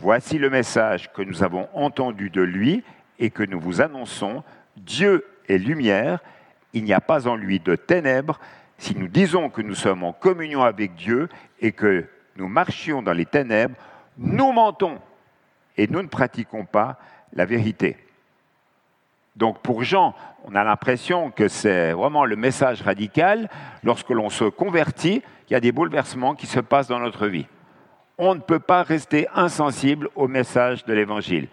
Voici 0.00 0.38
le 0.38 0.50
message 0.50 1.12
que 1.12 1.22
nous 1.22 1.42
avons 1.42 1.68
entendu 1.74 2.30
de 2.30 2.42
lui 2.42 2.82
et 3.18 3.30
que 3.30 3.42
nous 3.42 3.60
vous 3.60 3.80
annonçons. 3.80 4.42
Dieu 4.76 5.24
est 5.48 5.58
lumière, 5.58 6.20
il 6.72 6.84
n'y 6.84 6.92
a 6.92 7.00
pas 7.00 7.28
en 7.28 7.36
lui 7.36 7.60
de 7.60 7.76
ténèbres. 7.76 8.40
Si 8.78 8.96
nous 8.96 9.08
disons 9.08 9.50
que 9.50 9.62
nous 9.62 9.74
sommes 9.74 10.02
en 10.02 10.12
communion 10.12 10.62
avec 10.62 10.94
Dieu 10.94 11.28
et 11.60 11.72
que 11.72 12.06
nous 12.36 12.48
marchions 12.48 13.02
dans 13.02 13.12
les 13.12 13.26
ténèbres, 13.26 13.76
nous 14.16 14.52
mentons 14.52 14.98
et 15.76 15.86
nous 15.86 16.02
ne 16.02 16.08
pratiquons 16.08 16.64
pas 16.64 16.98
la 17.32 17.44
vérité. 17.44 17.96
Donc 19.36 19.60
pour 19.60 19.82
Jean, 19.82 20.14
on 20.44 20.54
a 20.54 20.64
l'impression 20.64 21.30
que 21.30 21.48
c'est 21.48 21.92
vraiment 21.92 22.24
le 22.24 22.36
message 22.36 22.82
radical. 22.82 23.48
Lorsque 23.82 24.10
l'on 24.10 24.28
se 24.28 24.44
convertit, 24.44 25.22
il 25.48 25.52
y 25.52 25.56
a 25.56 25.60
des 25.60 25.72
bouleversements 25.72 26.34
qui 26.34 26.46
se 26.46 26.60
passent 26.60 26.88
dans 26.88 27.00
notre 27.00 27.26
vie 27.26 27.46
on 28.18 28.34
ne 28.34 28.40
peut 28.40 28.60
pas 28.60 28.82
rester 28.82 29.26
insensible 29.34 30.08
au 30.14 30.28
message 30.28 30.84
de 30.84 30.92
l'Évangile. 30.92 31.48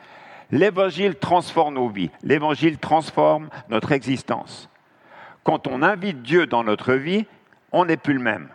L'Évangile 0.51 1.15
transforme 1.15 1.75
nos 1.75 1.89
vies, 1.89 2.11
l'Évangile 2.23 2.77
transforme 2.77 3.49
notre 3.69 3.91
existence. 3.91 4.69
Quand 5.43 5.67
on 5.67 5.81
invite 5.81 6.21
Dieu 6.21 6.47
dans 6.47 6.63
notre 6.63 6.93
vie, 6.93 7.25
on 7.71 7.85
n'est 7.85 7.97
plus 7.97 8.13
le 8.13 8.19
même. 8.19 8.49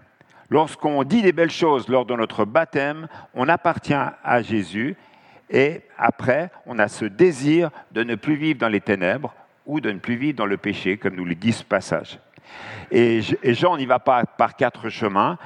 Lorsqu'on 0.51 1.03
dit 1.03 1.23
des 1.23 1.33
belles 1.33 1.51
choses 1.51 1.89
lors 1.89 2.05
de 2.05 2.15
notre 2.15 2.45
baptême, 2.45 3.09
on 3.35 3.49
appartient 3.49 3.95
à 3.95 4.43
Jésus 4.43 4.97
et 5.51 5.83
après, 5.99 6.51
on 6.67 6.79
a 6.79 6.89
ce 6.89 7.05
désir 7.05 7.71
de 7.93 8.03
ne 8.03 8.15
plus 8.15 8.37
vivre 8.37 8.59
dans 8.59 8.69
les 8.69 8.81
ténèbres 8.81 9.35
ou 9.67 9.81
de 9.81 9.91
ne 9.91 9.99
plus 9.99 10.17
vivre 10.17 10.37
dans 10.37 10.47
le 10.47 10.57
péché, 10.57 10.97
comme 10.97 11.17
nous 11.17 11.25
le 11.25 11.35
dit 11.35 11.53
ce 11.53 11.65
passage. 11.65 12.19
Et 12.91 13.21
Jean 13.23 13.77
n'y 13.77 13.87
va 13.87 13.99
pas 13.99 14.25
par 14.25 14.57
quatre 14.57 14.89
chemins. 14.89 15.39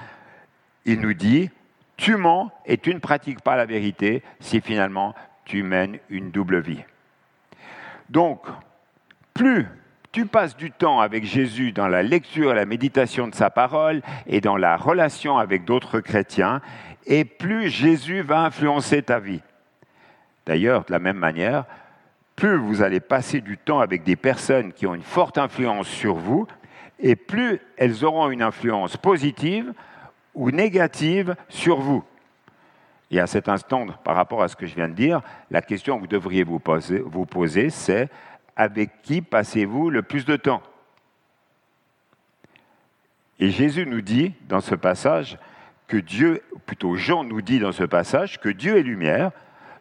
Il 0.84 1.00
nous 1.00 1.14
dit, 1.14 1.50
tu 1.96 2.16
mens 2.16 2.50
et 2.66 2.78
tu 2.78 2.94
ne 2.94 3.00
pratiques 3.00 3.40
pas 3.40 3.56
la 3.56 3.66
vérité 3.66 4.22
si 4.40 4.60
finalement 4.60 5.14
tu 5.44 5.62
mènes 5.62 5.98
une 6.10 6.30
double 6.30 6.60
vie. 6.60 6.82
Donc, 8.08 8.46
plus 9.34 9.66
tu 10.12 10.26
passes 10.26 10.56
du 10.56 10.70
temps 10.70 11.00
avec 11.00 11.24
Jésus 11.24 11.72
dans 11.72 11.88
la 11.88 12.02
lecture 12.02 12.52
et 12.52 12.54
la 12.54 12.64
méditation 12.64 13.28
de 13.28 13.34
sa 13.34 13.50
parole 13.50 14.02
et 14.26 14.40
dans 14.40 14.56
la 14.56 14.76
relation 14.76 15.38
avec 15.38 15.64
d'autres 15.64 16.00
chrétiens, 16.00 16.60
et 17.06 17.24
plus 17.24 17.68
Jésus 17.68 18.22
va 18.22 18.40
influencer 18.40 19.02
ta 19.02 19.18
vie. 19.18 19.42
D'ailleurs, 20.48 20.86
de 20.86 20.92
la 20.92 20.98
même 20.98 21.18
manière, 21.18 21.66
plus 22.34 22.56
vous 22.56 22.80
allez 22.80 23.00
passer 23.00 23.42
du 23.42 23.58
temps 23.58 23.80
avec 23.80 24.02
des 24.02 24.16
personnes 24.16 24.72
qui 24.72 24.86
ont 24.86 24.94
une 24.94 25.02
forte 25.02 25.36
influence 25.36 25.86
sur 25.86 26.14
vous, 26.14 26.46
et 26.98 27.16
plus 27.16 27.60
elles 27.76 28.02
auront 28.02 28.30
une 28.30 28.40
influence 28.40 28.96
positive 28.96 29.74
ou 30.34 30.50
négative 30.50 31.36
sur 31.50 31.80
vous. 31.80 32.02
Et 33.10 33.20
à 33.20 33.26
cet 33.26 33.50
instant, 33.50 33.88
par 34.04 34.16
rapport 34.16 34.42
à 34.42 34.48
ce 34.48 34.56
que 34.56 34.64
je 34.64 34.74
viens 34.74 34.88
de 34.88 34.94
dire, 34.94 35.20
la 35.50 35.60
question 35.60 35.96
que 35.96 36.00
vous 36.00 36.06
devriez 36.06 36.44
vous 36.44 36.58
poser, 36.58 37.00
vous 37.00 37.26
poser 37.26 37.68
c'est 37.68 38.08
avec 38.56 39.02
qui 39.02 39.20
passez-vous 39.20 39.90
le 39.90 40.00
plus 40.00 40.24
de 40.24 40.36
temps? 40.36 40.62
Et 43.38 43.50
Jésus 43.50 43.84
nous 43.84 44.00
dit 44.00 44.32
dans 44.48 44.62
ce 44.62 44.74
passage 44.74 45.36
que 45.88 45.98
Dieu, 45.98 46.42
plutôt 46.64 46.96
Jean 46.96 47.22
nous 47.22 47.42
dit 47.42 47.58
dans 47.58 47.72
ce 47.72 47.84
passage 47.84 48.40
que 48.40 48.48
Dieu 48.48 48.78
est 48.78 48.82
lumière. 48.82 49.30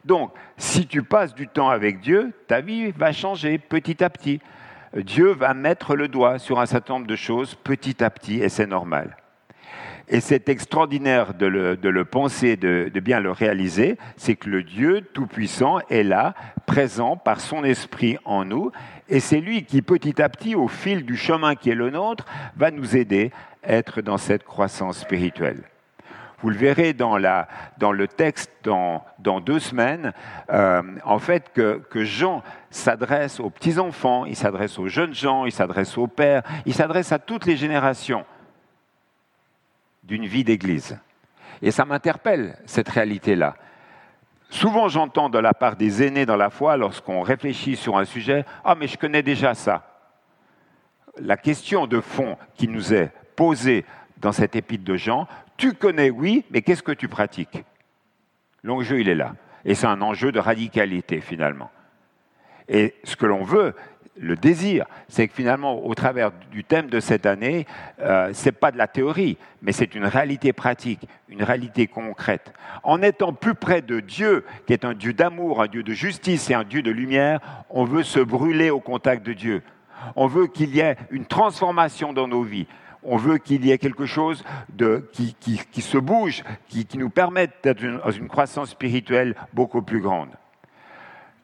Donc, 0.04 0.32
si 0.56 0.86
tu 0.86 1.02
passes 1.02 1.34
du 1.34 1.48
temps 1.48 1.68
avec 1.68 2.00
Dieu, 2.00 2.32
ta 2.46 2.60
vie 2.60 2.90
va 2.92 3.12
changer 3.12 3.58
petit 3.58 4.02
à 4.02 4.10
petit. 4.10 4.40
Dieu 4.96 5.32
va 5.32 5.54
mettre 5.54 5.96
le 5.96 6.08
doigt 6.08 6.38
sur 6.38 6.60
un 6.60 6.66
certain 6.66 6.94
nombre 6.94 7.06
de 7.06 7.16
choses 7.16 7.54
petit 7.54 8.02
à 8.02 8.10
petit, 8.10 8.40
et 8.40 8.48
c'est 8.48 8.66
normal. 8.66 9.16
Et 10.10 10.20
c'est 10.20 10.48
extraordinaire 10.48 11.34
de 11.34 11.46
le, 11.46 12.04
penser, 12.04 12.56
de, 12.56 13.00
bien 13.00 13.20
le 13.20 13.30
réaliser, 13.30 13.98
c'est 14.16 14.36
que 14.36 14.48
le 14.48 14.62
Dieu 14.62 15.02
Tout-Puissant 15.12 15.80
est 15.90 16.02
là, 16.02 16.34
présent 16.64 17.16
par 17.16 17.40
son 17.40 17.62
esprit 17.62 18.16
en 18.24 18.46
nous, 18.46 18.72
et 19.10 19.20
c'est 19.20 19.40
lui 19.40 19.64
qui 19.64 19.82
petit 19.82 20.22
à 20.22 20.30
petit, 20.30 20.54
au 20.54 20.68
fil 20.68 21.04
du 21.04 21.16
chemin 21.16 21.54
qui 21.54 21.68
est 21.68 21.74
le 21.74 21.90
nôtre, 21.90 22.24
va 22.56 22.70
nous 22.70 22.96
aider 22.96 23.30
à 23.62 23.74
être 23.74 24.00
dans 24.00 24.16
cette 24.16 24.44
croissance 24.44 24.98
spirituelle. 24.98 25.62
Vous 26.40 26.50
le 26.50 26.56
verrez 26.56 26.92
dans, 26.92 27.16
le 27.16 28.06
texte 28.06 28.52
dans, 28.62 29.04
dans 29.18 29.40
deux 29.40 29.58
semaines, 29.58 30.12
euh, 30.50 30.82
en 31.04 31.18
fait, 31.18 31.52
que, 31.52 31.82
que 31.90 32.04
Jean 32.04 32.42
s'adresse 32.70 33.40
aux 33.40 33.50
petits-enfants, 33.50 34.24
il 34.24 34.36
s'adresse 34.36 34.78
aux 34.78 34.86
jeunes 34.86 35.14
gens, 35.14 35.46
il 35.46 35.52
s'adresse 35.52 35.98
aux 35.98 36.06
pères, 36.06 36.42
il 36.64 36.74
s'adresse 36.74 37.10
à 37.10 37.18
toutes 37.18 37.44
les 37.44 37.56
générations 37.56 38.24
d'une 40.04 40.26
vie 40.26 40.44
d'Église. 40.44 40.98
Et 41.60 41.72
ça 41.72 41.84
m'interpelle, 41.84 42.56
cette 42.66 42.88
réalité-là. 42.88 43.56
Souvent, 44.48 44.88
j'entends 44.88 45.28
de 45.28 45.38
la 45.38 45.52
part 45.52 45.76
des 45.76 46.02
aînés 46.02 46.24
dans 46.24 46.36
la 46.36 46.50
foi, 46.50 46.76
lorsqu'on 46.76 47.20
réfléchit 47.20 47.76
sur 47.76 47.98
un 47.98 48.04
sujet, 48.04 48.44
Ah, 48.64 48.74
mais 48.74 48.86
je 48.86 48.96
connais 48.96 49.22
déjà 49.22 49.54
ça. 49.54 49.84
La 51.18 51.36
question 51.36 51.86
de 51.86 52.00
fond 52.00 52.38
qui 52.54 52.68
nous 52.68 52.94
est 52.94 53.10
posée 53.36 53.84
dans 54.18 54.32
cette 54.32 54.56
épître 54.56 54.84
de 54.84 54.96
Jean, 54.96 55.26
tu 55.58 55.74
connais, 55.74 56.08
oui, 56.08 56.44
mais 56.50 56.62
qu'est-ce 56.62 56.82
que 56.82 56.92
tu 56.92 57.08
pratiques? 57.08 57.62
L'enjeu, 58.62 59.00
il 59.00 59.08
est 59.08 59.14
là. 59.14 59.34
Et 59.64 59.74
c'est 59.74 59.86
un 59.86 60.00
enjeu 60.00 60.32
de 60.32 60.38
radicalité, 60.38 61.20
finalement. 61.20 61.70
Et 62.68 62.94
ce 63.04 63.16
que 63.16 63.26
l'on 63.26 63.42
veut, 63.42 63.74
le 64.20 64.36
désir, 64.36 64.86
c'est 65.08 65.28
que 65.28 65.34
finalement, 65.34 65.84
au 65.84 65.94
travers 65.94 66.30
du 66.50 66.64
thème 66.64 66.88
de 66.88 67.00
cette 67.00 67.26
année, 67.26 67.66
euh, 68.00 68.32
ce 68.32 68.46
n'est 68.46 68.52
pas 68.52 68.70
de 68.70 68.78
la 68.78 68.86
théorie, 68.86 69.36
mais 69.62 69.72
c'est 69.72 69.94
une 69.94 70.06
réalité 70.06 70.52
pratique, 70.52 71.08
une 71.28 71.42
réalité 71.42 71.86
concrète. 71.86 72.52
En 72.82 73.02
étant 73.02 73.32
plus 73.32 73.54
près 73.54 73.82
de 73.82 74.00
Dieu, 74.00 74.44
qui 74.66 74.72
est 74.72 74.84
un 74.84 74.94
Dieu 74.94 75.12
d'amour, 75.12 75.62
un 75.62 75.68
Dieu 75.68 75.82
de 75.82 75.92
justice 75.92 76.50
et 76.50 76.54
un 76.54 76.64
Dieu 76.64 76.82
de 76.82 76.90
lumière, 76.90 77.40
on 77.70 77.84
veut 77.84 78.02
se 78.02 78.20
brûler 78.20 78.70
au 78.70 78.80
contact 78.80 79.24
de 79.24 79.32
Dieu. 79.32 79.62
On 80.14 80.26
veut 80.26 80.46
qu'il 80.46 80.74
y 80.74 80.80
ait 80.80 80.96
une 81.10 81.26
transformation 81.26 82.12
dans 82.12 82.28
nos 82.28 82.42
vies. 82.42 82.66
On 83.02 83.16
veut 83.16 83.38
qu'il 83.38 83.64
y 83.64 83.70
ait 83.70 83.78
quelque 83.78 84.06
chose 84.06 84.44
qui, 85.12 85.82
se 85.82 85.98
bouge, 85.98 86.42
qui, 86.68 86.84
qui 86.84 86.98
nous 86.98 87.10
permette 87.10 87.52
d'être 87.62 87.82
dans 87.82 88.10
une 88.10 88.28
croissance 88.28 88.70
spirituelle 88.70 89.34
beaucoup 89.52 89.82
plus 89.82 90.00
grande 90.00 90.30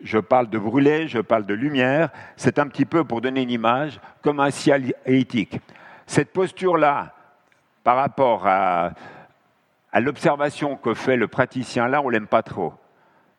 je 0.04 0.18
parle 0.18 0.50
de 0.50 0.58
brûler, 0.58 1.08
je 1.08 1.18
parle 1.18 1.46
de 1.46 1.54
lumière, 1.54 2.11
c'est 2.37 2.58
un 2.58 2.68
petit 2.68 2.84
peu 2.84 3.04
pour 3.04 3.23
donner 3.23 3.42
une 3.42 3.50
image 3.50 3.99
comme 4.23 4.38
un 4.38 4.50
ciel 4.50 4.94
éthique. 5.06 5.58
Cette 6.06 6.32
posture-là, 6.32 7.14
par 7.82 7.96
rapport 7.96 8.46
à, 8.46 8.92
à 9.90 10.00
l'observation 10.00 10.76
que 10.76 10.92
fait 10.92 11.16
le 11.16 11.26
praticien 11.26 11.88
là, 11.88 12.02
on 12.02 12.11
l'aime 12.11 12.26
pas 12.26 12.42
trop. 12.42 12.75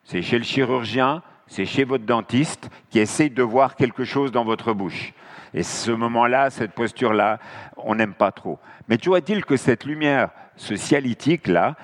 C'est 0.02 0.22
chez 0.22 0.38
le 0.38 0.44
chirurgien, 0.44 1.22
c'est 1.46 1.66
chez 1.66 1.84
votre 1.84 2.04
dentiste 2.04 2.68
qui 2.90 2.98
essaye 2.98 3.30
de 3.30 3.42
voir 3.42 3.76
quelque 3.76 4.04
chose 4.04 4.32
dans 4.32 4.44
votre 4.44 4.72
bouche. 4.72 5.12
Et 5.54 5.62
ce 5.62 5.90
moment-là, 5.90 6.50
cette 6.50 6.72
posture-là, 6.72 7.38
on 7.76 7.94
n'aime 7.94 8.14
pas 8.14 8.32
trop. 8.32 8.58
Mais 8.88 8.98
tu 8.98 9.08
vois-t-il 9.08 9.44
que 9.44 9.56
cette 9.56 9.84
lumière, 9.84 10.30
ce 10.56 10.76
ciel 10.76 11.06
éthique-là, 11.06 11.76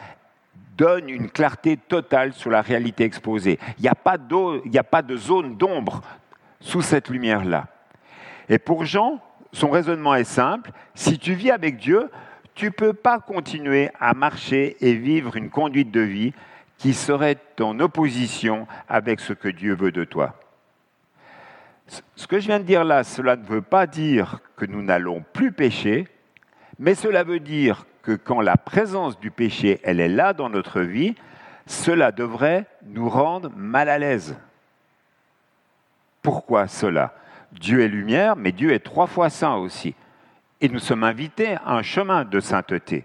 donne 0.76 1.08
une 1.08 1.30
clarté 1.30 1.76
totale 1.76 2.32
sur 2.32 2.50
la 2.50 2.62
réalité 2.62 3.04
exposée. 3.04 3.58
Il 3.78 3.82
n'y 3.82 3.88
a, 3.88 3.94
pas 3.94 5.02
de 5.02 5.16
zone 5.16 5.56
d'ombre 5.56 6.00
sous 6.60 6.82
cette 6.82 7.08
lumière-là. 7.08 7.66
Et 8.48 8.58
pour 8.58 8.84
Jean, 8.84 9.20
son 9.52 9.70
raisonnement 9.70 10.14
est 10.14 10.24
simple. 10.24 10.72
Si 10.94 11.18
tu 11.18 11.34
vis 11.34 11.50
avec 11.50 11.76
Dieu, 11.76 12.10
tu 12.54 12.66
ne 12.66 12.70
peux 12.70 12.92
pas 12.92 13.20
continuer 13.20 13.90
à 14.00 14.14
marcher 14.14 14.76
et 14.80 14.94
vivre 14.94 15.36
une 15.36 15.50
conduite 15.50 15.90
de 15.90 16.00
vie 16.00 16.32
qui 16.78 16.94
serait 16.94 17.38
en 17.60 17.78
opposition 17.80 18.66
avec 18.88 19.20
ce 19.20 19.32
que 19.32 19.48
Dieu 19.48 19.74
veut 19.74 19.92
de 19.92 20.04
toi. 20.04 20.34
Ce 22.16 22.26
que 22.26 22.40
je 22.40 22.46
viens 22.46 22.60
de 22.60 22.64
dire 22.64 22.84
là, 22.84 23.04
cela 23.04 23.36
ne 23.36 23.44
veut 23.44 23.62
pas 23.62 23.86
dire 23.86 24.40
que 24.56 24.64
nous 24.64 24.82
n'allons 24.82 25.24
plus 25.32 25.52
pécher, 25.52 26.08
mais 26.78 26.94
cela 26.94 27.22
veut 27.24 27.40
dire 27.40 27.86
que 28.02 28.12
quand 28.12 28.40
la 28.40 28.56
présence 28.56 29.18
du 29.20 29.30
péché, 29.30 29.80
elle 29.82 30.00
est 30.00 30.08
là 30.08 30.32
dans 30.32 30.48
notre 30.48 30.80
vie, 30.80 31.14
cela 31.66 32.12
devrait 32.12 32.66
nous 32.86 33.08
rendre 33.08 33.50
mal 33.54 33.88
à 33.88 33.98
l'aise. 33.98 34.36
Pourquoi 36.22 36.66
cela? 36.68 37.14
Dieu 37.52 37.82
est 37.82 37.88
lumière, 37.88 38.36
mais 38.36 38.52
Dieu 38.52 38.72
est 38.72 38.80
trois 38.80 39.06
fois 39.06 39.30
saint 39.30 39.56
aussi. 39.56 39.94
Et 40.60 40.68
nous 40.68 40.78
sommes 40.78 41.04
invités 41.04 41.56
à 41.64 41.74
un 41.74 41.82
chemin 41.82 42.24
de 42.24 42.40
sainteté. 42.40 43.04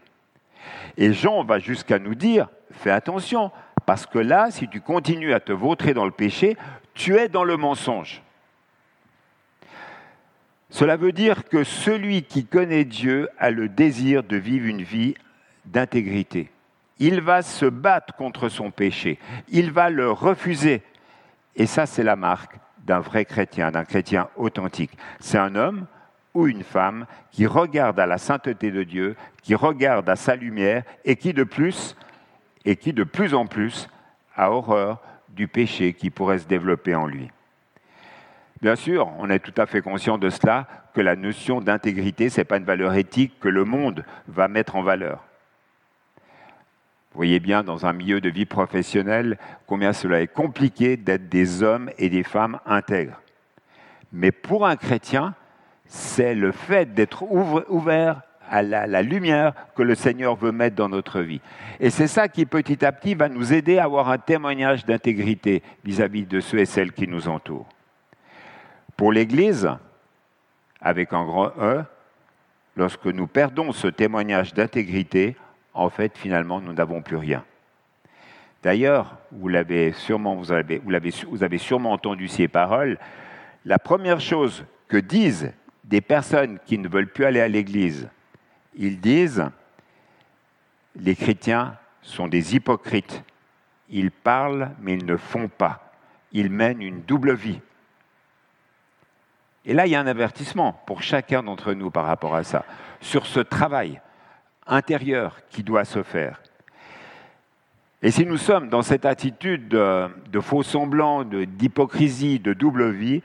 Et 0.96 1.13
Jean 1.13 1.44
va 1.44 1.60
jusqu'à 1.60 2.00
nous 2.00 2.15
dire, 2.15 2.48
fais 2.72 2.91
attention, 2.91 3.51
parce 3.86 4.06
que 4.06 4.20
là, 4.20 4.51
si 4.51 4.67
tu 4.67 4.82
continues 4.82 5.34
à 5.34 5.39
te 5.39 5.51
vautrer 5.51 5.94
dans 5.94 6.06
le 6.06 6.12
péché, 6.12 6.58
tu 6.94 7.15
es 7.15 7.29
dans 7.29 7.44
le 7.44 7.58
mensonge. 7.58 8.22
Cela 10.69 10.97
veut 10.97 11.13
dire 11.13 11.45
que 11.45 11.63
celui 11.63 12.24
qui 12.24 12.45
connaît 12.45 12.86
Dieu 12.86 13.29
a 13.38 13.51
le 13.51 13.69
désir 13.69 14.24
de 14.24 14.38
vivre 14.38 14.67
une 14.67 14.83
vie 14.83 15.15
d'intégrité. 15.65 16.51
Il 17.00 17.21
va 17.21 17.41
se 17.41 17.65
battre 17.65 18.15
contre 18.15 18.50
son 18.50 18.71
péché. 18.71 19.19
Il 19.50 19.71
va 19.71 19.89
le 19.89 20.12
refuser. 20.12 20.81
Et 21.55 21.65
ça, 21.65 21.86
c'est 21.86 22.03
la 22.03 22.15
marque 22.15 22.55
d'un 22.86 23.00
vrai 23.00 23.25
chrétien, 23.25 23.71
d'un 23.71 23.86
chrétien 23.86 24.29
authentique. 24.36 24.97
C'est 25.19 25.38
un 25.38 25.55
homme 25.55 25.86
ou 26.33 26.47
une 26.47 26.63
femme 26.63 27.05
qui 27.31 27.45
regarde 27.45 28.00
à 28.00 28.05
la 28.05 28.17
sainteté 28.17 28.71
de 28.71 28.83
Dieu, 28.83 29.15
qui 29.41 29.55
regarde 29.55 30.09
à 30.09 30.15
sa 30.15 30.36
lumière 30.36 30.83
et 31.05 31.15
qui 31.15 31.33
de 31.33 31.43
plus, 31.43 31.95
en 33.33 33.45
plus 33.45 33.89
a 34.36 34.51
horreur 34.51 35.01
du 35.29 35.47
péché 35.47 35.93
qui 35.93 36.09
pourrait 36.09 36.39
se 36.39 36.47
développer 36.47 36.95
en 36.95 37.07
lui. 37.07 37.29
Bien 38.61 38.75
sûr, 38.75 39.11
on 39.19 39.29
est 39.29 39.39
tout 39.39 39.53
à 39.57 39.67
fait 39.67 39.81
conscient 39.81 40.17
de 40.17 40.29
cela, 40.29 40.67
que 40.93 41.01
la 41.01 41.15
notion 41.15 41.61
d'intégrité, 41.61 42.29
ce 42.29 42.41
n'est 42.41 42.45
pas 42.45 42.57
une 42.57 42.63
valeur 42.63 42.95
éthique 42.95 43.39
que 43.39 43.49
le 43.49 43.65
monde 43.65 44.03
va 44.27 44.47
mettre 44.47 44.75
en 44.75 44.81
valeur. 44.81 45.23
Vous 47.11 47.17
voyez 47.17 47.39
bien 47.39 47.63
dans 47.63 47.85
un 47.85 47.93
milieu 47.93 48.19
de 48.19 48.29
vie 48.29 48.45
professionnelle 48.45 49.37
combien 49.67 49.93
cela 49.93 50.21
est 50.21 50.27
compliqué 50.27 50.97
d'être 50.97 51.29
des 51.29 51.61
hommes 51.61 51.91
et 51.99 52.09
des 52.09 52.23
femmes 52.23 52.59
intègres. 52.65 53.21
Mais 54.11 54.31
pour 54.31 54.65
un 54.65 54.75
chrétien, 54.75 55.35
c'est 55.85 56.33
le 56.33 56.51
fait 56.51 56.93
d'être 56.93 57.23
ouvert 57.69 58.21
à 58.49 58.63
la, 58.63 58.87
la, 58.87 59.01
lumière 59.01 59.53
que 59.75 59.83
le 59.83 59.93
Seigneur 59.93 60.35
veut 60.35 60.51
mettre 60.51 60.75
dans 60.75 60.89
notre 60.89 61.21
vie. 61.21 61.41
Et 61.79 61.89
c'est 61.89 62.07
ça 62.07 62.27
qui 62.27 62.45
petit 62.45 62.83
à 62.85 62.91
petit 62.91 63.13
va 63.13 63.29
nous 63.29 63.53
aider 63.53 63.77
à 63.77 63.83
avoir 63.83 64.09
un 64.09 64.17
témoignage 64.17 64.85
d'intégrité 64.85 65.61
vis-à-vis 65.83 66.25
de 66.25 66.39
ceux 66.39 66.59
et 66.59 66.65
celles 66.65 66.93
qui 66.93 67.07
nous 67.07 67.27
entourent. 67.27 67.67
Pour 68.97 69.11
l'Église, 69.11 69.69
avec 70.81 71.13
un 71.13 71.23
grand 71.23 71.51
E, 71.59 71.83
lorsque 72.75 73.05
nous 73.05 73.27
perdons 73.27 73.71
ce 73.71 73.87
témoignage 73.87 74.55
d'intégrité, 74.55 75.35
en 75.75 75.89
fait, 75.91 76.17
finalement, 76.17 76.59
nous 76.59 76.73
n'avons 76.73 77.03
plus 77.03 77.15
rien. 77.15 77.45
D'ailleurs, 78.63 79.15
vous 79.31 79.47
l'avez 79.49 79.91
sûrement, 79.93 80.35
vous 80.35 80.51
avez, 80.51 80.79
vous, 80.79 80.91
vous 81.29 81.43
avez 81.43 81.57
sûrement 81.59 81.91
entendu 81.91 82.27
ces 82.27 82.47
paroles. 82.47 82.97
La 83.65 83.77
première 83.77 84.19
chose 84.19 84.65
que 84.87 84.97
disent 84.97 85.53
des 85.83 86.01
personnes 86.01 86.57
qui 86.65 86.79
ne 86.79 86.87
veulent 86.87 87.11
plus 87.11 87.25
aller 87.25 87.39
à 87.39 87.47
l'Église, 87.47 88.09
ils 88.75 88.99
disent 88.99 89.45
les 90.95 91.15
chrétiens 91.15 91.77
sont 92.01 92.27
des 92.27 92.55
hypocrites. 92.55 93.23
Ils 93.89 94.11
parlent, 94.11 94.71
mais 94.81 94.95
ils 94.95 95.05
ne 95.05 95.17
font 95.17 95.49
pas. 95.49 95.93
Ils 96.31 96.49
mènent 96.49 96.81
une 96.81 97.01
double 97.01 97.35
vie. 97.35 97.61
Et 99.67 99.74
là, 99.74 99.86
il 99.86 99.91
y 99.91 99.95
a 99.95 100.00
un 100.00 100.07
avertissement 100.07 100.81
pour 100.86 101.03
chacun 101.03 101.43
d'entre 101.43 101.74
nous 101.74 101.91
par 101.91 102.05
rapport 102.05 102.33
à 102.33 102.43
ça, 102.43 102.63
sur 103.01 103.25
ce 103.25 103.41
travail 103.41 104.01
intérieur 104.65 105.41
qui 105.50 105.62
doit 105.62 105.83
se 105.83 106.03
faire. 106.03 106.41
Et 108.01 108.09
si 108.09 108.25
nous 108.25 108.38
sommes 108.38 108.69
dans 108.69 108.81
cette 108.81 109.05
attitude 109.05 109.67
de, 109.67 110.39
faux 110.39 110.63
semblant, 110.63 111.25
d'hypocrisie, 111.25 112.39
de, 112.39 112.53
double 112.53 112.91
vie, 112.91 113.21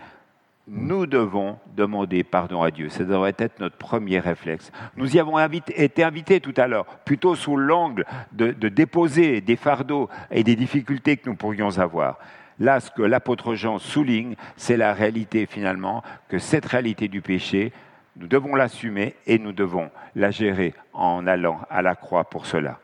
nous 0.66 1.06
devons 1.06 1.58
demander 1.76 2.24
pardon 2.24 2.62
à 2.62 2.72
Dieu. 2.72 2.88
Ça 2.88 3.04
devrait 3.04 3.34
être 3.38 3.60
notre 3.60 3.76
premier 3.76 4.18
réflexe. 4.18 4.72
Nous 4.96 5.14
y 5.14 5.20
avons 5.20 5.38
été 5.38 6.02
invités 6.02 6.40
tout 6.40 6.54
à 6.56 6.66
l'heure, 6.66 6.86
plutôt 7.04 7.36
sous 7.36 7.56
l'angle 7.56 8.04
de, 8.32 8.50
de, 8.50 8.68
déposer 8.68 9.40
des 9.40 9.56
fardeaux 9.56 10.08
et 10.32 10.42
des 10.42 10.56
difficultés 10.56 11.16
que 11.18 11.28
nous 11.28 11.36
pourrions 11.36 11.78
avoir. 11.78 12.18
Là, 12.58 12.80
ce 12.80 12.90
que 12.90 13.02
l'apôtre 13.02 13.54
Jean 13.54 13.78
souligne, 13.78 14.36
c'est 14.56 14.76
la 14.76 14.92
réalité 14.92 15.46
finalement, 15.46 16.02
que 16.28 16.38
cette 16.38 16.66
réalité 16.66 17.08
du 17.08 17.20
péché, 17.20 17.72
nous 18.16 18.26
devons 18.26 18.54
l'assumer 18.54 19.14
et 19.26 19.38
nous 19.38 19.52
devons 19.52 19.90
la 20.14 20.30
gérer 20.30 20.74
en 20.92 21.26
allant 21.26 21.60
à 21.70 21.82
la 21.82 21.94
croix 21.94 22.24
pour 22.24 22.46
cela. 22.46 22.78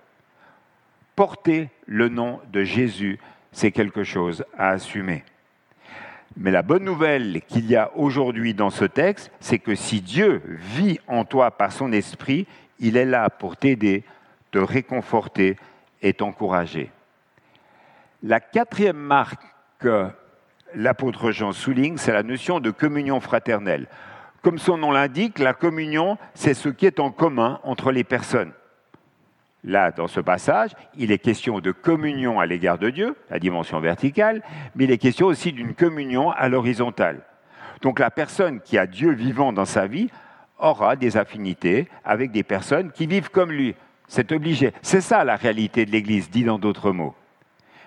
Porter 1.16 1.68
le 1.86 2.08
nom 2.08 2.40
de 2.52 2.62
Jésus, 2.64 3.18
c'est 3.52 3.72
quelque 3.72 4.04
chose 4.04 4.44
à 4.56 4.70
assumer. 4.70 5.24
Mais 6.36 6.50
la 6.50 6.62
bonne 6.62 6.84
nouvelle 6.84 7.42
qu'il 7.48 7.66
y 7.66 7.76
a 7.76 7.90
aujourd'hui 7.96 8.54
dans 8.54 8.70
ce 8.70 8.84
texte, 8.84 9.30
c'est 9.40 9.58
que 9.58 9.74
si 9.74 10.00
Dieu 10.00 10.42
vit 10.46 11.00
en 11.08 11.24
toi 11.24 11.50
par 11.50 11.72
son 11.72 11.92
esprit, 11.92 12.46
il 12.78 12.96
est 12.96 13.04
là 13.04 13.28
pour 13.28 13.56
t'aider, 13.56 14.04
te 14.52 14.58
réconforter 14.58 15.56
et 16.00 16.12
t'encourager. 16.12 16.90
La 18.22 18.40
quatrième 18.40 18.96
marque 18.96 19.42
que 19.78 20.08
l'apôtre 20.74 21.30
Jean 21.30 21.52
souligne, 21.52 21.96
c'est 21.96 22.12
la 22.12 22.22
notion 22.22 22.60
de 22.60 22.70
communion 22.70 23.20
fraternelle. 23.20 23.86
Comme 24.42 24.58
son 24.58 24.76
nom 24.78 24.92
l'indique, 24.92 25.38
la 25.38 25.54
communion, 25.54 26.18
c'est 26.34 26.54
ce 26.54 26.68
qui 26.68 26.86
est 26.86 27.00
en 27.00 27.10
commun 27.10 27.60
entre 27.64 27.90
les 27.90 28.04
personnes. 28.04 28.52
Là, 29.64 29.90
dans 29.90 30.06
ce 30.06 30.20
passage, 30.20 30.70
il 30.96 31.10
est 31.10 31.18
question 31.18 31.58
de 31.58 31.72
communion 31.72 32.38
à 32.38 32.46
l'égard 32.46 32.78
de 32.78 32.90
Dieu, 32.90 33.16
la 33.28 33.40
dimension 33.40 33.80
verticale, 33.80 34.42
mais 34.74 34.84
il 34.84 34.90
est 34.92 34.98
question 34.98 35.26
aussi 35.26 35.52
d'une 35.52 35.74
communion 35.74 36.30
à 36.30 36.48
l'horizontale. 36.48 37.22
Donc 37.82 37.98
la 37.98 38.10
personne 38.10 38.60
qui 38.60 38.78
a 38.78 38.86
Dieu 38.86 39.10
vivant 39.12 39.52
dans 39.52 39.64
sa 39.64 39.86
vie 39.86 40.10
aura 40.58 40.96
des 40.96 41.16
affinités 41.16 41.88
avec 42.04 42.30
des 42.30 42.42
personnes 42.42 42.92
qui 42.92 43.06
vivent 43.06 43.30
comme 43.30 43.50
lui. 43.50 43.74
C'est 44.06 44.32
obligé. 44.32 44.72
C'est 44.82 45.00
ça 45.00 45.24
la 45.24 45.36
réalité 45.36 45.84
de 45.84 45.90
l'Église, 45.90 46.30
dit 46.30 46.44
dans 46.44 46.58
d'autres 46.58 46.92
mots. 46.92 47.14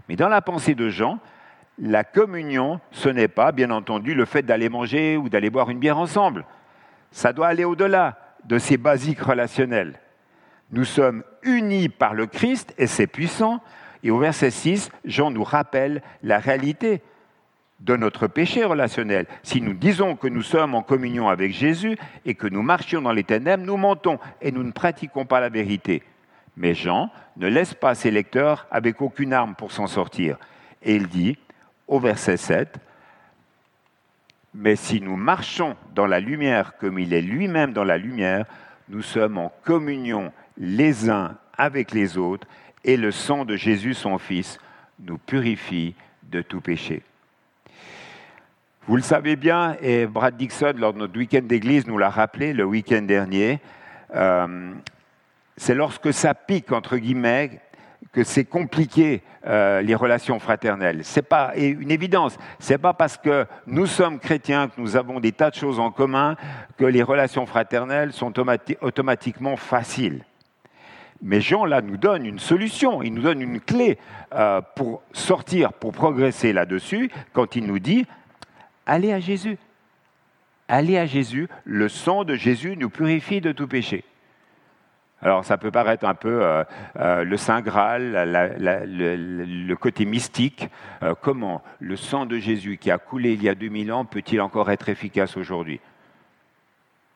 Mais 0.07 0.15
dans 0.15 0.29
la 0.29 0.41
pensée 0.41 0.75
de 0.75 0.89
Jean, 0.89 1.19
la 1.79 2.03
communion, 2.03 2.79
ce 2.91 3.09
n'est 3.09 3.27
pas, 3.27 3.51
bien 3.51 3.71
entendu, 3.71 4.13
le 4.13 4.25
fait 4.25 4.43
d'aller 4.43 4.69
manger 4.69 5.17
ou 5.17 5.29
d'aller 5.29 5.49
boire 5.49 5.69
une 5.69 5.79
bière 5.79 5.97
ensemble. 5.97 6.45
Ça 7.11 7.33
doit 7.33 7.47
aller 7.47 7.65
au-delà 7.65 8.17
de 8.45 8.57
ces 8.57 8.77
basiques 8.77 9.21
relationnels. 9.21 9.99
Nous 10.71 10.85
sommes 10.85 11.23
unis 11.43 11.89
par 11.89 12.13
le 12.13 12.27
Christ 12.27 12.73
et 12.77 12.87
c'est 12.87 13.07
puissant. 13.07 13.61
Et 14.03 14.11
au 14.11 14.17
verset 14.17 14.51
6, 14.51 14.89
Jean 15.05 15.31
nous 15.31 15.43
rappelle 15.43 16.01
la 16.23 16.39
réalité 16.39 17.01
de 17.81 17.95
notre 17.95 18.27
péché 18.27 18.63
relationnel. 18.63 19.25
Si 19.43 19.61
nous 19.61 19.73
disons 19.73 20.15
que 20.15 20.27
nous 20.27 20.43
sommes 20.43 20.75
en 20.75 20.83
communion 20.83 21.29
avec 21.29 21.51
Jésus 21.51 21.97
et 22.25 22.35
que 22.35 22.47
nous 22.47 22.61
marchions 22.61 23.01
dans 23.01 23.11
les 23.11 23.23
ténèbres, 23.23 23.65
nous 23.65 23.77
mentons 23.77 24.19
et 24.41 24.51
nous 24.51 24.63
ne 24.63 24.71
pratiquons 24.71 25.25
pas 25.25 25.39
la 25.39 25.49
vérité. 25.49 26.03
Mais 26.57 26.73
Jean 26.73 27.09
ne 27.37 27.47
laisse 27.47 27.73
pas 27.73 27.95
ses 27.95 28.11
lecteurs 28.11 28.67
avec 28.71 29.01
aucune 29.01 29.33
arme 29.33 29.55
pour 29.55 29.71
s'en 29.71 29.87
sortir. 29.87 30.37
Et 30.83 30.95
il 30.95 31.07
dit, 31.07 31.37
au 31.91 31.99
verset 31.99 32.37
7, 32.37 32.79
Mais 34.53 34.75
si 34.75 35.01
nous 35.01 35.17
marchons 35.17 35.75
dans 35.93 36.07
la 36.07 36.19
lumière 36.19 36.77
comme 36.77 36.97
il 36.97 37.13
est 37.13 37.21
lui-même 37.21 37.73
dans 37.73 37.83
la 37.83 37.97
lumière, 37.97 38.45
nous 38.89 39.01
sommes 39.01 39.37
en 39.37 39.51
communion 39.63 40.31
les 40.57 41.09
uns 41.09 41.37
avec 41.57 41.91
les 41.91 42.17
autres, 42.17 42.47
et 42.83 42.97
le 42.97 43.11
sang 43.11 43.45
de 43.45 43.55
Jésus, 43.55 43.93
son 43.93 44.17
Fils, 44.17 44.57
nous 44.99 45.17
purifie 45.17 45.93
de 46.23 46.41
tout 46.41 46.61
péché. 46.61 47.03
Vous 48.87 48.95
le 48.95 49.01
savez 49.01 49.35
bien, 49.35 49.75
et 49.81 50.07
Brad 50.07 50.35
Dixon, 50.35 50.73
lors 50.77 50.93
de 50.93 50.99
notre 50.99 51.17
week-end 51.17 51.43
d'église, 51.43 51.87
nous 51.87 51.97
l'a 51.97 52.09
rappelé 52.09 52.53
le 52.53 52.63
week-end 52.63 53.01
dernier, 53.01 53.59
euh, 54.15 54.73
c'est 55.57 55.75
lorsque 55.75 56.13
ça 56.13 56.33
pique, 56.33 56.71
entre 56.71 56.97
guillemets, 56.97 57.61
que 58.11 58.23
c'est 58.23 58.45
compliqué 58.45 59.21
euh, 59.45 59.81
les 59.81 59.95
relations 59.95 60.39
fraternelles. 60.39 61.01
C'est 61.03 61.21
pas 61.21 61.53
une 61.55 61.91
évidence. 61.91 62.37
C'est 62.59 62.77
pas 62.77 62.93
parce 62.93 63.17
que 63.17 63.45
nous 63.67 63.85
sommes 63.85 64.19
chrétiens 64.19 64.67
que 64.67 64.79
nous 64.79 64.97
avons 64.97 65.19
des 65.19 65.31
tas 65.31 65.49
de 65.49 65.55
choses 65.55 65.79
en 65.79 65.91
commun 65.91 66.35
que 66.77 66.85
les 66.85 67.03
relations 67.03 67.45
fraternelles 67.45 68.11
sont 68.11 68.33
automatiquement 68.81 69.55
faciles. 69.55 70.25
Mais 71.21 71.39
Jean 71.39 71.65
là 71.65 71.81
nous 71.81 71.97
donne 71.97 72.25
une 72.25 72.39
solution, 72.39 73.03
il 73.03 73.13
nous 73.13 73.21
donne 73.21 73.41
une 73.41 73.59
clé 73.59 73.99
euh, 74.33 74.59
pour 74.75 75.03
sortir, 75.13 75.71
pour 75.71 75.91
progresser 75.91 76.51
là-dessus, 76.51 77.11
quand 77.31 77.55
il 77.55 77.67
nous 77.67 77.79
dit 77.79 78.05
allez 78.87 79.13
à 79.13 79.19
Jésus, 79.19 79.57
allez 80.67 80.97
à 80.97 81.05
Jésus. 81.05 81.47
Le 81.63 81.89
sang 81.89 82.23
de 82.23 82.35
Jésus 82.35 82.75
nous 82.75 82.89
purifie 82.89 83.39
de 83.39 83.51
tout 83.51 83.67
péché. 83.67 84.03
Alors 85.21 85.45
ça 85.45 85.57
peut 85.57 85.69
paraître 85.69 86.05
un 86.05 86.15
peu 86.15 86.43
euh, 86.43 86.63
euh, 86.99 87.23
le 87.23 87.37
Saint 87.37 87.61
Graal, 87.61 88.13
le, 88.57 89.75
côté 89.75 90.05
mystique. 90.05 90.67
Euh, 91.03 91.13
comment 91.19 91.61
le 91.79 91.95
sang 91.95 92.25
de 92.25 92.39
Jésus 92.39 92.77
qui 92.77 92.89
a 92.89 92.97
coulé 92.97 93.33
il 93.33 93.43
y 93.43 93.49
a 93.49 93.55
2000 93.55 93.93
ans 93.93 94.05
peut-il 94.05 94.41
encore 94.41 94.71
être 94.71 94.89
efficace 94.89 95.37
aujourd'hui? 95.37 95.79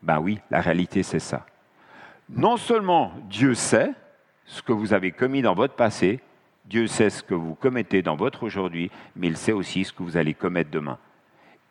Ben 0.03 0.19
oui, 0.19 0.39
la 0.51 0.61
réalité 0.61 1.01
c'est 1.01 1.19
ça. 1.19 1.45
Non 2.29 2.57
seulement 2.57 3.11
Dieu 3.23 3.55
sait 3.55 3.91
ce 4.45 4.61
que 4.61 4.71
vous 4.71 4.93
avez 4.93 5.11
commis 5.11 5.41
dans 5.41 5.55
votre 5.55 5.73
passé, 5.73 6.19
Dieu 6.65 6.85
sait 6.85 7.09
ce 7.09 7.23
que 7.23 7.33
vous 7.33 7.55
commettez 7.55 8.03
dans 8.03 8.15
votre 8.15 8.43
aujourd'hui, 8.43 8.91
mais 9.15 9.27
il 9.27 9.37
sait 9.37 9.51
aussi 9.51 9.83
ce 9.83 9.93
que 9.93 10.03
vous 10.03 10.17
allez 10.17 10.35
commettre 10.35 10.69
demain. 10.69 10.99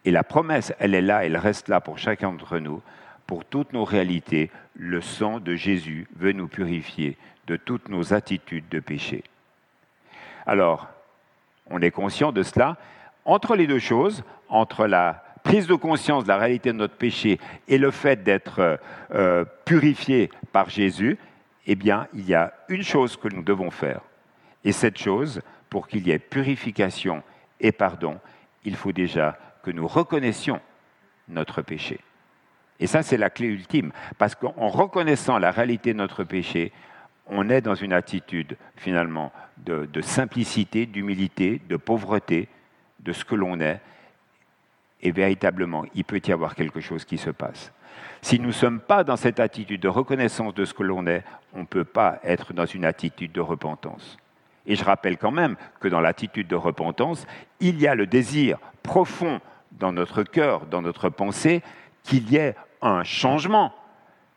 Et 0.04 0.10
la 0.10 0.24
promesse, 0.24 0.72
elle 0.80 0.94
est 0.94 1.02
là, 1.02 1.24
elle 1.24 1.36
reste 1.36 1.68
là 1.68 1.80
pour 1.80 1.98
chacun 1.98 2.32
d'entre 2.32 2.58
nous 2.58 2.82
pour 3.26 3.44
toutes 3.44 3.72
nos 3.72 3.84
réalités, 3.84 4.50
le 4.74 5.00
sang 5.00 5.40
de 5.40 5.54
Jésus 5.54 6.06
veut 6.16 6.32
nous 6.32 6.48
purifier 6.48 7.16
de 7.46 7.56
toutes 7.56 7.88
nos 7.88 8.12
attitudes 8.12 8.68
de 8.68 8.80
péché. 8.80 9.24
Alors, 10.46 10.88
on 11.70 11.80
est 11.80 11.90
conscient 11.90 12.32
de 12.32 12.42
cela. 12.42 12.76
Entre 13.24 13.56
les 13.56 13.66
deux 13.66 13.78
choses, 13.78 14.22
entre 14.48 14.86
la 14.86 15.24
prise 15.42 15.66
de 15.66 15.74
conscience 15.74 16.24
de 16.24 16.28
la 16.28 16.38
réalité 16.38 16.72
de 16.72 16.78
notre 16.78 16.96
péché 16.96 17.38
et 17.68 17.78
le 17.78 17.90
fait 17.90 18.22
d'être 18.22 18.78
euh, 19.12 19.44
purifié 19.64 20.30
par 20.52 20.70
Jésus, 20.70 21.18
eh 21.66 21.74
bien, 21.74 22.08
il 22.12 22.26
y 22.26 22.34
a 22.34 22.52
une 22.68 22.82
chose 22.82 23.16
que 23.16 23.28
nous 23.28 23.42
devons 23.42 23.70
faire. 23.70 24.00
Et 24.64 24.72
cette 24.72 24.98
chose, 24.98 25.40
pour 25.70 25.88
qu'il 25.88 26.06
y 26.06 26.10
ait 26.10 26.18
purification 26.18 27.22
et 27.60 27.72
pardon, 27.72 28.18
il 28.64 28.76
faut 28.76 28.92
déjà 28.92 29.38
que 29.62 29.70
nous 29.70 29.86
reconnaissions 29.86 30.60
notre 31.28 31.62
péché. 31.62 32.00
Et 32.84 32.86
ça, 32.86 33.02
c'est 33.02 33.16
la 33.16 33.30
clé 33.30 33.46
ultime. 33.46 33.92
Parce 34.18 34.34
qu'en 34.34 34.68
reconnaissant 34.68 35.38
la 35.38 35.50
réalité 35.50 35.94
de 35.94 35.98
notre 35.98 36.22
péché, 36.22 36.70
on 37.26 37.48
est 37.48 37.62
dans 37.62 37.74
une 37.74 37.94
attitude, 37.94 38.58
finalement, 38.76 39.32
de, 39.56 39.88
simplicité, 40.02 40.84
d'humilité, 40.84 41.62
de 41.66 41.78
pauvreté, 41.78 42.46
de 43.00 43.14
ce 43.14 43.24
que 43.24 43.36
l'on 43.36 43.58
est. 43.58 43.80
Et 45.00 45.12
véritablement, 45.12 45.86
il 45.94 46.04
peut 46.04 46.20
y 46.26 46.30
avoir 46.30 46.54
quelque 46.54 46.80
chose 46.80 47.06
qui 47.06 47.16
se 47.16 47.30
passe. 47.30 47.72
Si 48.20 48.38
nous 48.38 48.48
ne 48.48 48.52
sommes 48.52 48.80
pas 48.80 49.02
dans 49.02 49.16
cette 49.16 49.40
attitude 49.40 49.80
de 49.80 49.88
reconnaissance 49.88 50.52
de 50.52 50.66
ce 50.66 50.74
que 50.74 50.82
l'on 50.82 51.06
est, 51.06 51.24
on 51.54 51.60
ne 51.60 51.64
peut 51.66 51.84
pas 51.84 52.20
être 52.22 52.52
dans 52.52 52.66
une 52.66 52.84
attitude 52.84 53.32
de 53.32 53.40
repentance. 53.40 54.18
Et 54.66 54.76
je 54.76 54.84
rappelle 54.84 55.16
quand 55.16 55.30
même 55.30 55.56
que 55.80 55.88
dans 55.88 56.02
l'attitude 56.02 56.48
de 56.48 56.54
repentance, 56.54 57.26
il 57.60 57.80
y 57.80 57.86
a 57.86 57.94
le 57.94 58.06
désir 58.06 58.58
profond 58.82 59.40
dans 59.72 59.92
notre 59.92 60.22
cœur, 60.22 60.66
dans 60.66 60.82
notre 60.82 61.08
pensée, 61.08 61.62
qu'il 62.04 62.30
y 62.30 62.36
ait 62.36 62.54
un 62.84 63.02
changement. 63.02 63.72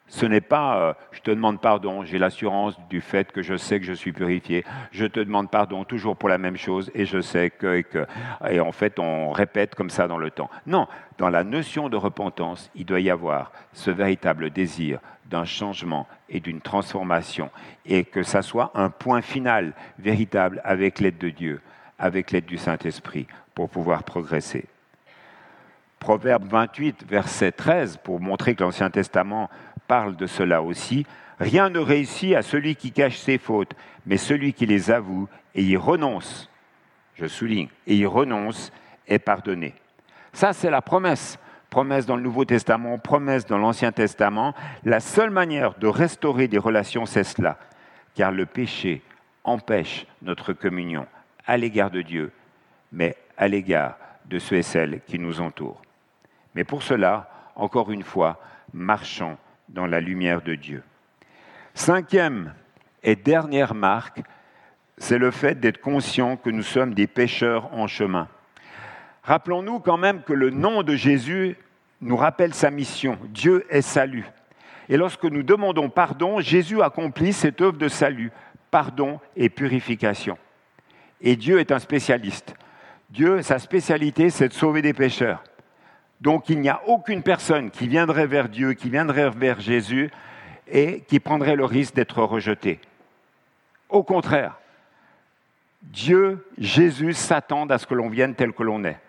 Ce 0.10 0.26
n'est 0.26 0.42
pas 0.42 0.78
euh, 0.78 0.94
je 1.12 1.20
te 1.20 1.32
demande 1.32 1.60
pardon, 1.60 2.06
j'ai 2.06 2.18
l'assurance 2.18 2.80
du 2.90 3.02
fait 3.02 3.30
que 3.34 3.42
je 3.42 3.58
sais 3.58 3.78
que 3.78 3.86
je 3.86 3.92
suis 3.92 4.14
purifié, 4.14 4.64
je 4.92 5.06
te 5.06 5.20
demande 5.20 5.52
pardon 5.52 5.84
toujours 5.84 6.16
pour 6.16 6.30
la 6.30 6.38
même 6.38 6.56
chose 6.56 6.90
et 6.96 7.06
je 7.06 7.20
sais 7.20 7.50
que, 7.50 7.76
et 7.76 7.84
que. 7.84 8.08
Et 8.50 8.62
en 8.62 8.72
fait, 8.72 9.00
on 9.00 9.32
répète 9.32 9.76
comme 9.76 9.90
ça 9.90 10.08
dans 10.08 10.18
le 10.18 10.32
temps. 10.32 10.50
Non, 10.66 10.88
dans 11.18 11.30
la 11.30 11.44
notion 11.44 11.90
de 11.90 11.98
repentance, 11.98 12.72
il 12.74 12.86
doit 12.86 13.02
y 13.02 13.10
avoir 13.10 13.52
ce 13.74 13.92
véritable 13.92 14.50
désir 14.50 15.00
d'un 15.26 15.44
changement 15.44 16.08
et 16.30 16.40
d'une 16.40 16.62
transformation 16.62 17.50
et 17.86 18.06
que 18.06 18.24
ça 18.24 18.42
soit 18.42 18.72
un 18.76 18.90
point 18.90 19.22
final 19.22 19.74
véritable 20.00 20.62
avec 20.64 21.00
l'aide 21.00 21.18
de 21.18 21.30
Dieu, 21.30 21.62
avec 22.00 22.32
l'aide 22.32 22.46
du 22.46 22.58
Saint-Esprit 22.58 23.28
pour 23.54 23.70
pouvoir 23.70 24.04
progresser. 24.04 24.68
Proverbe 26.00 26.46
28, 26.48 27.06
verset 27.08 27.52
13, 27.52 27.98
pour 27.98 28.20
montrer 28.20 28.56
que 28.56 28.64
l'Ancien 28.64 28.90
Testament 28.90 29.50
parle 29.88 30.16
de 30.16 30.28
cela 30.28 30.62
aussi. 30.62 31.06
Rien 31.40 31.70
ne 31.70 31.80
réussit 31.80 32.36
à 32.36 32.42
celui 32.42 32.76
qui 32.76 32.92
cache 32.92 33.18
ses 33.18 33.38
fautes, 33.38 33.74
mais 34.06 34.18
celui 34.18 34.54
qui 34.54 34.66
les 34.66 34.92
avoue 34.92 35.28
et 35.56 35.64
y 35.64 35.76
renonce, 35.76 36.50
je 37.16 37.26
souligne, 37.28 37.70
et 37.86 37.96
y 37.96 38.06
renonce 38.06 38.72
est 39.08 39.20
pardonné. 39.20 39.74
Ça, 40.34 40.54
c'est 40.54 40.70
la 40.70 40.82
promesse. 40.82 41.40
Promesse 41.70 42.06
dans 42.06 42.16
le 42.16 42.22
Nouveau 42.22 42.46
Testament, 42.46 42.98
promesse 42.98 43.46
dans 43.46 43.58
l'Ancien 43.58 43.92
Testament. 43.92 44.54
La 44.84 45.00
seule 45.00 45.32
manière 45.32 45.74
de 45.80 45.88
restaurer 45.88 46.48
des 46.48 46.58
relations, 46.58 47.06
c'est 47.06 47.24
cela. 47.24 47.58
Car 48.16 48.32
le 48.32 48.46
péché 48.46 49.02
empêche 49.44 50.06
notre 50.22 50.54
communion 50.54 51.08
à 51.46 51.58
l'égard 51.58 51.92
de 51.92 52.02
Dieu, 52.02 52.32
mais 52.92 53.16
à 53.38 53.48
l'égard 53.48 53.98
de 54.26 54.40
ceux 54.40 54.58
et 54.58 54.64
celles 54.64 55.02
qui 55.08 55.20
nous 55.20 55.42
entourent. 55.42 55.82
Mais 56.58 56.64
pour 56.64 56.82
cela, 56.82 57.30
encore 57.56 57.92
une 57.92 58.02
fois, 58.02 58.42
marchons 58.74 59.38
dans 59.70 59.86
la 59.86 60.02
lumière 60.02 60.42
de 60.42 60.56
Dieu. 60.56 60.82
Cinquième 61.76 62.52
et 63.04 63.16
dernière 63.16 63.76
marque, 63.76 64.24
c'est 64.98 65.20
le 65.20 65.30
fait 65.30 65.60
d'être 65.60 65.80
conscient 65.80 66.36
que 66.36 66.50
nous 66.50 66.64
sommes 66.64 66.96
des 66.96 67.06
pécheurs 67.06 67.72
en 67.76 67.86
chemin. 67.86 68.28
Rappelons-nous 69.22 69.82
quand 69.82 69.98
même 69.98 70.24
que 70.24 70.34
le 70.34 70.50
nom 70.50 70.82
de 70.82 70.96
Jésus 70.96 71.58
nous 72.02 72.18
rappelle 72.18 72.56
sa 72.56 72.72
mission. 72.72 73.20
Dieu 73.26 73.64
est 73.70 73.84
salut. 73.84 74.26
Et 74.90 74.98
lorsque 74.98 75.26
nous 75.26 75.44
demandons 75.44 75.92
pardon, 75.92 76.40
Jésus 76.40 76.82
accomplit 76.82 77.34
cette 77.34 77.62
œuvre 77.62 77.78
de 77.78 77.88
salut, 77.88 78.32
pardon 78.72 79.20
et 79.36 79.50
purification. 79.50 80.40
Et 81.22 81.36
Dieu 81.36 81.60
est 81.60 81.72
un 81.72 81.78
spécialiste. 81.78 82.56
Dieu, 83.12 83.44
sa 83.44 83.60
spécialité, 83.60 84.32
c'est 84.32 84.48
de 84.48 84.54
sauver 84.54 84.82
des 84.82 84.94
pécheurs. 84.94 85.44
Donc 86.22 86.50
il 86.50 86.60
n'y 86.60 86.70
a 86.70 86.82
aucune 86.88 87.24
personne 87.24 87.70
qui 87.70 87.88
viendrait 87.88 88.28
vers 88.28 88.50
Dieu, 88.50 88.74
qui 88.74 88.90
viendrait 88.90 89.30
vers 89.30 89.60
Jésus 89.60 90.10
et 90.68 91.02
qui 91.08 91.20
prendrait 91.20 91.56
le 91.56 91.66
risque 91.66 91.96
d'être 91.96 92.24
rejeté. 92.24 92.80
Au 93.90 94.04
contraire, 94.04 94.58
Dieu, 95.82 96.46
Jésus 96.58 97.14
s'attendent 97.14 97.72
à 97.72 97.78
ce 97.78 97.86
que 97.86 97.94
l'on 97.94 98.10
vienne 98.10 98.36
tel 98.36 98.52
que 98.52 98.64
l'on 98.64 98.84
est. 98.84 99.00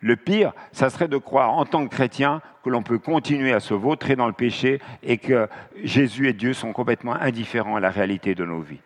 Le 0.00 0.16
pire, 0.16 0.52
ça 0.72 0.90
serait 0.90 1.08
de 1.08 1.16
croire 1.16 1.52
en 1.52 1.64
tant 1.64 1.86
que 1.86 1.94
chrétien 1.94 2.40
que 2.62 2.70
l'on 2.70 2.82
peut 2.82 2.98
continuer 2.98 3.52
à 3.52 3.60
se 3.60 3.74
vautrer 3.74 4.16
dans 4.16 4.28
le 4.28 4.32
péché 4.32 4.80
et 5.02 5.18
que 5.18 5.48
Jésus 5.82 6.28
et 6.28 6.32
Dieu 6.32 6.52
sont 6.52 6.72
complètement 6.72 7.14
indifférents 7.14 7.76
à 7.76 7.80
la 7.80 7.90
réalité 7.90 8.34
de 8.34 8.44
nos 8.44 8.60
vies. 8.60 8.80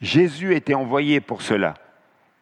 Jésus 0.00 0.54
était 0.54 0.74
envoyé 0.74 1.20
pour 1.20 1.42
cela. 1.42 1.74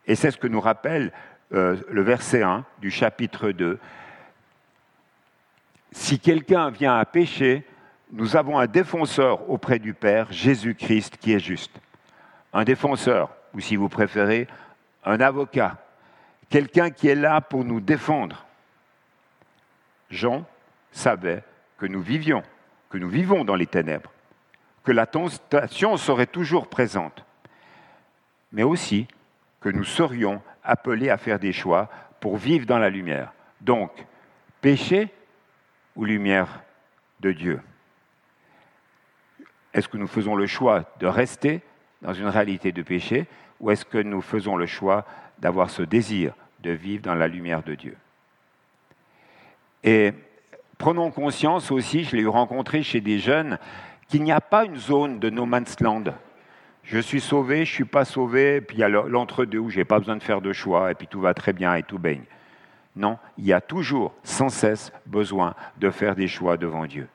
Et 0.06 0.14
c'est 0.14 0.30
ce 0.30 0.36
que 0.36 0.46
nous 0.46 0.60
rappelle 0.60 1.12
euh, 1.52 1.76
le 1.88 2.02
verset 2.02 2.42
1 2.42 2.64
du 2.80 2.90
chapitre 2.90 3.50
2. 3.50 3.78
Si 5.92 6.18
quelqu'un 6.18 6.70
vient 6.70 6.98
à 6.98 7.04
pécher, 7.04 7.64
nous 8.12 8.36
avons 8.36 8.58
un 8.58 8.66
défenseur 8.66 9.48
auprès 9.48 9.78
du 9.78 9.94
Père, 9.94 10.30
Jésus-Christ, 10.32 11.16
qui 11.18 11.32
est 11.32 11.40
juste. 11.40 11.80
Un 12.52 12.64
défenseur, 12.64 13.30
ou 13.54 13.60
si 13.60 13.76
vous 13.76 13.88
préférez, 13.88 14.48
un 15.04 15.20
avocat, 15.20 15.78
quelqu'un 16.50 16.90
qui 16.90 17.08
est 17.08 17.14
là 17.14 17.40
pour 17.40 17.64
nous 17.64 17.80
défendre. 17.80 18.44
Jean 20.10 20.44
savait 20.90 21.42
que 21.78 21.86
nous 21.86 22.00
vivions, 22.00 22.42
que 22.90 22.98
nous 22.98 23.08
vivons 23.08 23.44
dans 23.44 23.56
les 23.56 23.66
ténèbres, 23.66 24.12
que 24.84 24.92
la 24.92 25.06
tentation 25.06 25.96
serait 25.96 26.26
toujours 26.26 26.68
présente, 26.68 27.24
mais 28.52 28.62
aussi 28.62 29.06
que 29.60 29.68
nous 29.68 29.84
serions 29.84 30.42
appelés 30.66 31.10
à 31.10 31.16
faire 31.16 31.38
des 31.38 31.52
choix 31.52 31.88
pour 32.20 32.36
vivre 32.36 32.66
dans 32.66 32.78
la 32.78 32.90
lumière. 32.90 33.32
Donc, 33.60 33.90
péché 34.60 35.08
ou 35.94 36.04
lumière 36.04 36.62
de 37.20 37.32
Dieu? 37.32 37.60
Est-ce 39.72 39.88
que 39.88 39.96
nous 39.96 40.06
faisons 40.06 40.34
le 40.34 40.46
choix 40.46 40.84
de 41.00 41.06
rester 41.06 41.62
dans 42.02 42.12
une 42.12 42.28
réalité 42.28 42.72
de 42.72 42.82
péché 42.82 43.26
ou 43.60 43.70
est-ce 43.70 43.84
que 43.84 43.98
nous 43.98 44.20
faisons 44.20 44.56
le 44.56 44.66
choix 44.66 45.06
d'avoir 45.38 45.70
ce 45.70 45.82
désir 45.82 46.34
de 46.60 46.70
vivre 46.70 47.02
dans 47.02 47.14
la 47.14 47.28
lumière 47.28 47.62
de 47.62 47.74
Dieu? 47.74 47.96
Et 49.84 50.12
prenons 50.78 51.10
conscience 51.10 51.70
aussi, 51.70 52.04
je 52.04 52.16
l'ai 52.16 52.26
rencontré 52.26 52.82
chez 52.82 53.00
des 53.00 53.18
jeunes, 53.18 53.58
qu'il 54.08 54.22
n'y 54.22 54.32
a 54.32 54.40
pas 54.40 54.64
une 54.64 54.76
zone 54.76 55.18
de 55.18 55.30
no 55.30 55.46
man's 55.46 55.78
land 55.80 56.04
je 56.86 56.98
suis 57.00 57.20
sauvé, 57.20 57.56
je 57.64 57.72
ne 57.72 57.74
suis 57.74 57.84
pas 57.84 58.04
sauvé, 58.04 58.60
puis 58.60 58.76
il 58.76 58.80
y 58.80 58.84
a 58.84 58.88
l'entre-deux 58.88 59.58
où 59.58 59.70
je 59.70 59.78
n'ai 59.78 59.84
pas 59.84 59.98
besoin 59.98 60.16
de 60.16 60.22
faire 60.22 60.40
de 60.40 60.52
choix, 60.52 60.92
et 60.92 60.94
puis 60.94 61.08
tout 61.08 61.20
va 61.20 61.34
très 61.34 61.52
bien 61.52 61.74
et 61.74 61.82
tout 61.82 61.98
baigne. 61.98 62.22
Non, 62.94 63.18
il 63.36 63.44
y 63.44 63.52
a 63.52 63.60
toujours, 63.60 64.14
sans 64.22 64.48
cesse, 64.48 64.92
besoin 65.04 65.54
de 65.78 65.90
faire 65.90 66.14
des 66.14 66.28
choix 66.28 66.56
devant 66.56 66.86
Dieu. 66.86 67.08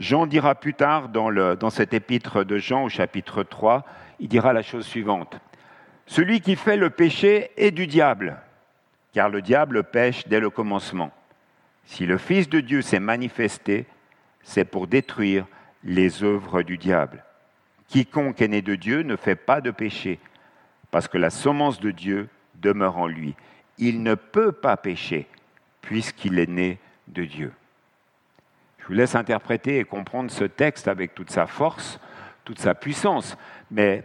Jean 0.00 0.26
dira 0.26 0.56
plus 0.56 0.74
tard 0.74 1.10
dans, 1.10 1.30
le, 1.30 1.54
dans 1.54 1.70
cet 1.70 1.94
épître 1.94 2.44
de 2.44 2.58
Jean 2.58 2.84
au 2.84 2.88
chapitre 2.88 3.44
3, 3.44 3.84
il 4.18 4.28
dira 4.28 4.52
la 4.52 4.62
chose 4.62 4.84
suivante. 4.84 5.38
Celui 6.06 6.40
qui 6.40 6.56
fait 6.56 6.76
le 6.76 6.90
péché 6.90 7.52
est 7.56 7.70
du 7.70 7.86
diable, 7.86 8.36
car 9.12 9.28
le 9.28 9.42
diable 9.42 9.84
pêche 9.84 10.26
dès 10.26 10.40
le 10.40 10.50
commencement. 10.50 11.12
Si 11.84 12.04
le 12.04 12.18
Fils 12.18 12.48
de 12.48 12.58
Dieu 12.58 12.82
s'est 12.82 13.00
manifesté, 13.00 13.86
c'est 14.42 14.64
pour 14.64 14.88
détruire 14.88 15.46
les 15.84 16.24
œuvres 16.24 16.62
du 16.62 16.78
diable. 16.78 17.24
Quiconque 17.92 18.40
est 18.40 18.48
né 18.48 18.62
de 18.62 18.74
Dieu 18.74 19.02
ne 19.02 19.16
fait 19.16 19.36
pas 19.36 19.60
de 19.60 19.70
péché, 19.70 20.18
parce 20.90 21.08
que 21.08 21.18
la 21.18 21.28
semence 21.28 21.78
de 21.78 21.90
Dieu 21.90 22.30
demeure 22.54 22.96
en 22.96 23.06
lui. 23.06 23.34
Il 23.76 24.02
ne 24.02 24.14
peut 24.14 24.52
pas 24.52 24.78
pécher, 24.78 25.26
puisqu'il 25.82 26.38
est 26.38 26.48
né 26.48 26.78
de 27.08 27.26
Dieu. 27.26 27.52
Je 28.78 28.86
vous 28.86 28.94
laisse 28.94 29.14
interpréter 29.14 29.78
et 29.78 29.84
comprendre 29.84 30.30
ce 30.30 30.44
texte 30.44 30.88
avec 30.88 31.14
toute 31.14 31.30
sa 31.30 31.46
force, 31.46 32.00
toute 32.46 32.60
sa 32.60 32.74
puissance, 32.74 33.36
mais 33.70 34.04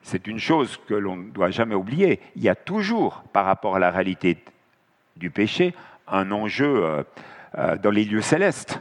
c'est 0.00 0.26
une 0.28 0.38
chose 0.38 0.80
que 0.88 0.94
l'on 0.94 1.16
ne 1.16 1.30
doit 1.30 1.50
jamais 1.50 1.74
oublier. 1.74 2.20
Il 2.36 2.42
y 2.42 2.48
a 2.48 2.54
toujours, 2.54 3.22
par 3.34 3.44
rapport 3.44 3.76
à 3.76 3.78
la 3.78 3.90
réalité 3.90 4.42
du 5.16 5.30
péché, 5.30 5.74
un 6.08 6.32
enjeu 6.32 6.84
euh, 6.84 7.02
euh, 7.58 7.76
dans 7.76 7.90
les 7.90 8.04
lieux 8.04 8.22
célestes. 8.22 8.80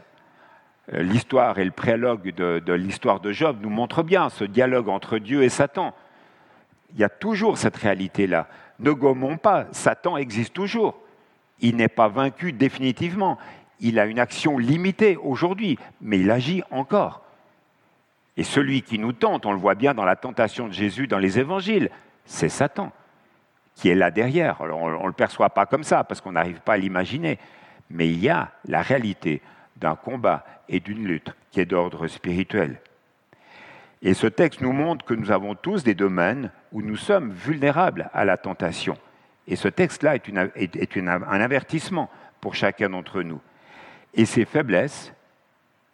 Euh, 0.93 1.01
l'histoire 1.01 1.57
et 1.57 1.65
le 1.65 1.71
prélogue 1.71 2.33
de, 2.33 2.73
l'histoire 2.73 3.19
de 3.19 3.31
Job 3.31 3.57
nous 3.61 3.69
montrent 3.69 4.03
bien 4.03 4.29
ce 4.29 4.43
dialogue 4.43 4.89
entre 4.89 5.17
Dieu 5.17 5.43
et 5.43 5.49
Satan. 5.49 5.93
Il 6.93 6.99
y 6.99 7.03
a 7.03 7.09
toujours 7.09 7.57
cette 7.57 7.75
réalité-là. 7.75 8.47
Ne 8.79 8.91
gommons 8.91 9.37
pas, 9.37 9.65
Satan 9.71 10.17
existe 10.17 10.53
toujours. 10.53 10.99
Il 11.59 11.77
n'est 11.77 11.87
pas 11.87 12.07
vaincu 12.07 12.51
définitivement. 12.51 13.37
Il 13.79 13.99
a 13.99 14.05
une 14.05 14.19
action 14.19 14.57
limitée 14.57 15.17
aujourd'hui, 15.17 15.79
mais 16.01 16.19
il 16.19 16.29
agit 16.29 16.61
encore. 16.71 17.21
Et 18.37 18.43
celui 18.43 18.81
qui 18.81 18.99
nous 18.99 19.13
tente, 19.13 19.45
on 19.45 19.51
le 19.51 19.57
voit 19.57 19.75
bien 19.75 19.93
dans 19.93 20.05
la 20.05 20.15
tentation 20.15 20.67
de 20.67 20.73
Jésus 20.73 21.07
dans 21.07 21.17
les 21.17 21.39
évangiles, 21.39 21.89
c'est 22.25 22.49
Satan, 22.49 22.91
qui 23.75 23.89
est 23.89 23.95
là 23.95 24.11
derrière. 24.11 24.61
on 24.61 25.01
ne 25.01 25.07
le 25.07 25.13
perçoit 25.13 25.49
pas 25.49 25.65
comme 25.65 25.83
ça, 25.83 26.03
parce 26.03 26.21
qu'on 26.21 26.33
n'arrive 26.33 26.59
pas 26.59 26.73
à 26.73 26.77
l'imaginer. 26.77 27.39
Mais 27.89 28.09
il 28.09 28.19
y 28.19 28.29
a 28.29 28.51
la 28.65 28.81
réalité 28.81 29.41
d'un 29.75 29.95
combat 29.95 30.45
et 30.69 30.79
d'une 30.79 31.05
lutte 31.05 31.33
qui 31.51 31.59
est 31.59 31.65
d'ordre 31.65 32.07
spirituel. 32.07 32.79
Et 34.01 34.13
ce 34.13 34.27
texte 34.27 34.61
nous 34.61 34.71
montre 34.71 35.05
que 35.05 35.13
nous 35.13 35.31
avons 35.31 35.55
tous 35.55 35.83
des 35.83 35.95
domaines 35.95 36.51
où 36.71 36.81
nous 36.81 36.97
sommes 36.97 37.31
vulnérables 37.31 38.09
à 38.13 38.25
la 38.25 38.37
tentation. 38.37 38.97
Et 39.47 39.55
ce 39.55 39.67
texte-là 39.67 40.15
est, 40.15 40.97
un 40.97 41.41
avertissement 41.41 42.09
pour 42.41 42.55
chacun 42.55 42.89
d'entre 42.89 43.21
nous. 43.21 43.41
Et 44.13 44.25
ces 44.25 44.45
faiblesses 44.45 45.13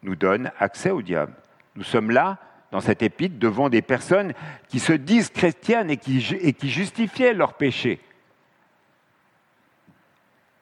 nous 0.04 0.16
donnent 0.16 0.52
accès 0.60 0.92
au 0.92 1.02
diable. 1.02 1.34
Nous 1.76 1.84
sommes 1.84 2.12
là, 2.12 2.38
dans 2.72 2.82
cette 2.82 3.02
épître, 3.02 3.38
devant 3.38 3.70
des 3.70 3.82
personnes 3.82 4.34
qui 4.68 4.80
se 4.80 4.94
disent 4.94 5.30
chrétiennes 5.30 5.90
et 5.90 5.98
qui, 5.98 6.26
et 6.42 6.54
qui 6.54 6.70
justifiaient 6.70 7.34
leurs 7.34 7.54
péchés. 7.54 8.00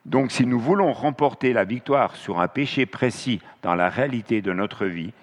Donc 0.06 0.32
si 0.32 0.46
nous 0.46 0.60
voulons 0.60 0.94
remporter 0.94 1.54
la 1.54 1.66
victoire 1.66 2.16
sur 2.16 2.40
un 2.40 2.48
péché 2.48 2.86
précis 2.86 3.42
dans 3.62 3.76
la 3.76 3.90
réalité 3.90 4.42
de 4.42 4.54
notre 4.54 4.86
vie, 4.86 5.14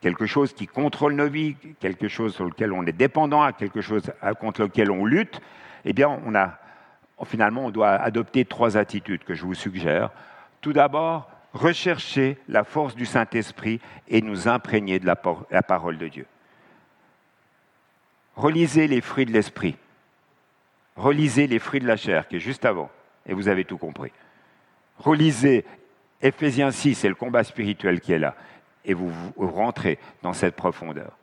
quelque 0.00 0.26
chose 0.26 0.52
qui 0.52 0.66
contrôle 0.66 1.14
nos 1.14 1.28
vies, 1.28 1.56
quelque 1.80 2.08
chose 2.08 2.34
sur 2.34 2.44
lequel 2.44 2.72
on 2.72 2.86
est 2.86 2.92
dépendant, 2.92 3.50
quelque 3.52 3.80
chose 3.80 4.12
contre 4.40 4.62
lequel 4.62 4.90
on 4.90 5.04
lutte, 5.04 5.40
eh 5.84 5.92
bien, 5.92 6.20
finalement, 7.24 7.66
on 7.66 7.70
doit 7.70 7.90
adopter 7.90 8.44
trois 8.44 8.76
attitudes 8.76 9.24
que 9.24 9.34
je 9.34 9.44
vous 9.44 9.54
suggère. 9.54 10.10
Tout 10.60 10.72
d'abord, 10.72 11.30
rechercher 11.52 12.38
la 12.48 12.64
force 12.64 12.94
du 12.94 13.06
Saint-Esprit 13.06 13.80
et 14.06 14.22
nous 14.22 14.48
imprégner 14.48 15.00
de 15.00 15.06
la 15.06 15.62
parole 15.62 15.98
de 15.98 16.08
Dieu. 16.08 16.26
Relisez 18.36 18.86
les 18.86 19.00
fruits 19.00 19.26
de 19.26 19.32
l'Esprit. 19.32 19.76
Relisez 20.96 21.46
les 21.46 21.58
fruits 21.58 21.80
de 21.80 21.86
la 21.86 21.96
chair, 21.96 22.28
qui 22.28 22.36
est 22.36 22.40
juste 22.40 22.64
avant 22.64 22.90
et 23.28 23.34
vous 23.34 23.48
avez 23.48 23.64
tout 23.64 23.78
compris. 23.78 24.10
Relisez 24.98 25.64
Ephésiens 26.20 26.72
6, 26.72 26.94
c'est 26.94 27.08
le 27.08 27.14
combat 27.14 27.44
spirituel 27.44 28.00
qui 28.00 28.12
est 28.12 28.18
là, 28.18 28.34
et 28.84 28.94
vous, 28.94 29.12
rentrez 29.36 29.98
dans 30.22 30.32
cette 30.32 30.56
profondeur. 30.56 31.16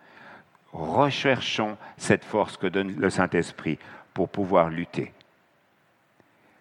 Recherchons 0.71 1.77
cette 1.97 2.23
force 2.23 2.57
que 2.57 2.67
donne 2.67 2.95
le 2.95 3.09
Saint-Esprit 3.09 3.79
pour 4.13 4.29
pouvoir 4.29 4.69
lutter. 4.69 5.11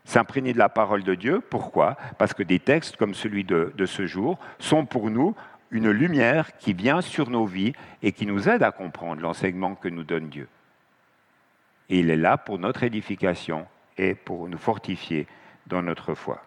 S'imprégner 0.05 0.53
de 0.53 0.59
la 0.59 0.69
parole 0.69 1.03
de 1.03 1.15
Dieu, 1.15 1.41
pourquoi? 1.41 1.97
Parce 2.19 2.35
que 2.35 2.43
des 2.43 2.59
textes 2.59 2.97
comme 2.97 3.15
celui 3.15 3.45
de, 3.45 3.73
de 3.77 3.87
ce 3.87 4.07
jour 4.07 4.39
sont 4.59 4.85
pour 4.85 5.11
nous 5.11 5.35
une 5.71 5.91
lumière 5.91 6.57
qui 6.59 6.73
vient 6.73 7.01
sur 7.01 7.31
nos 7.31 7.47
vies 7.47 7.73
et 8.03 8.13
qui 8.13 8.27
nous 8.27 8.49
aide 8.49 8.63
à 8.63 8.71
comprendre 8.71 9.23
l'enseignement 9.23 9.75
que 9.75 9.89
nous 9.89 10.05
donne 10.05 10.29
Dieu. 10.29 10.49
Et 11.89 12.01
il 12.01 12.11
est 12.11 12.17
là 12.17 12.37
pour 12.37 12.59
notre 12.59 12.83
édification 12.83 13.67
et 13.97 14.15
pour 14.15 14.49
nous 14.49 14.59
fortifier 14.59 15.27
dans 15.67 15.83
notre 15.83 16.15
foi. 16.15 16.45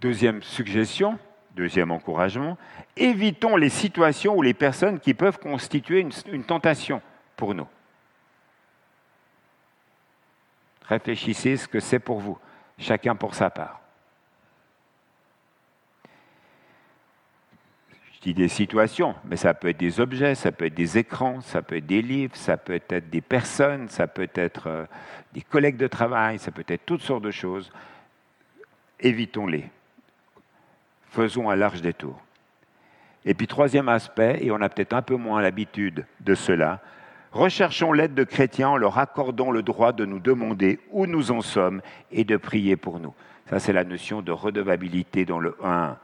Deuxième 0.00 0.42
suggestion, 0.42 1.18
Deuxième 1.58 1.90
encouragement, 1.90 2.56
évitons 2.96 3.56
les 3.56 3.68
situations 3.68 4.36
ou 4.36 4.42
les 4.42 4.54
personnes 4.54 5.00
qui 5.00 5.12
peuvent 5.12 5.40
constituer 5.40 6.06
une, 6.26 6.44
tentation 6.44 7.02
pour 7.34 7.52
nous. 7.52 7.66
Réfléchissez 10.84 11.56
ce 11.56 11.66
que 11.66 11.80
c'est 11.80 11.98
pour 11.98 12.20
vous, 12.20 12.38
chacun 12.78 13.16
pour 13.16 13.34
sa 13.34 13.50
part. 13.50 13.80
Des 18.34 18.48
situations, 18.48 19.14
mais 19.24 19.36
ça 19.36 19.54
peut 19.54 19.68
être 19.68 19.78
des 19.78 20.00
objets, 20.00 20.34
ça 20.34 20.52
peut 20.52 20.66
être 20.66 20.74
des 20.74 20.98
écrans, 20.98 21.40
ça 21.40 21.62
peut 21.62 21.76
être 21.76 21.86
des 21.86 22.02
livres, 22.02 22.36
ça 22.36 22.56
peut 22.56 22.80
être 22.88 23.10
des 23.10 23.20
personnes, 23.20 23.88
ça 23.88 24.06
peut 24.06 24.28
être 24.34 24.66
euh, 24.66 24.84
des 25.32 25.42
collègues 25.42 25.76
de 25.76 25.86
travail, 25.86 26.38
ça 26.38 26.50
peut 26.50 26.64
être 26.68 26.84
toutes 26.86 27.02
sortes 27.02 27.22
de 27.22 27.30
choses. 27.30 27.70
Évitons-les. 29.00 29.64
Faisons 31.10 31.50
un 31.50 31.56
large 31.56 31.82
détour. 31.82 32.20
Et 33.24 33.34
puis 33.34 33.46
troisième 33.46 33.88
aspect, 33.88 34.38
et 34.42 34.50
on 34.50 34.60
a 34.60 34.68
peut-être 34.68 34.92
un 34.92 35.02
peu 35.02 35.16
moins 35.16 35.42
l'habitude 35.42 36.06
de 36.20 36.34
cela, 36.34 36.80
recherchons 37.32 37.92
l'aide 37.92 38.14
de 38.14 38.24
chrétiens 38.24 38.70
en 38.70 38.76
leur 38.76 38.98
accordant 38.98 39.50
le 39.50 39.62
droit 39.62 39.92
de 39.92 40.04
nous 40.04 40.20
demander 40.20 40.80
où 40.90 41.06
nous 41.06 41.30
en 41.30 41.40
sommes 41.40 41.82
et 42.10 42.24
de 42.24 42.36
prier 42.36 42.76
pour 42.76 43.00
nous. 43.00 43.14
Ça, 43.50 43.58
c'est 43.60 43.72
la 43.72 43.84
notion 43.84 44.22
de 44.22 44.32
redevabilité 44.32 45.24
dans 45.24 45.38
le 45.38 45.56
1. 45.62 45.96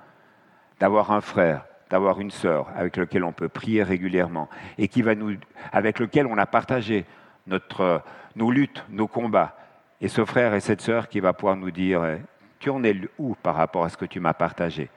D'avoir 0.81 1.13
un 1.13 1.21
frère, 1.21 1.65
d'avoir 1.95 2.21
une 2.21 2.33
sœur 2.33 2.67
avec 2.75 2.97
lequel 2.97 3.23
on 3.23 3.31
peut 3.31 3.49
prier 3.49 3.85
régulièrement 3.85 4.51
et 4.79 4.89
qui 4.89 5.01
va 5.01 5.15
nous, 5.15 5.37
avec 5.71 6.01
lequel 6.01 6.27
on 6.27 6.37
a 6.39 6.45
partagé 6.45 7.05
notre, 7.47 8.03
nos 8.35 8.51
luttes, 8.51 8.85
nos 8.91 9.07
combats. 9.07 9.57
Et 10.01 10.09
ce 10.09 10.25
frère 10.25 10.55
et 10.55 10.61
cette 10.61 10.81
sœur 10.81 11.09
qui 11.09 11.21
va 11.21 11.33
pouvoir 11.33 11.55
nous 11.55 11.71
dire 11.71 12.05
eh, 12.05 12.21
Tu 12.59 12.69
en 12.69 12.83
es 12.83 12.97
où 13.17 13.37
par 13.37 13.55
rapport 13.55 13.85
à 13.85 13.91
ce 13.91 13.97
que 13.97 14.07
tu 14.07 14.19
m'as 14.19 14.35
partagé? 14.35 14.91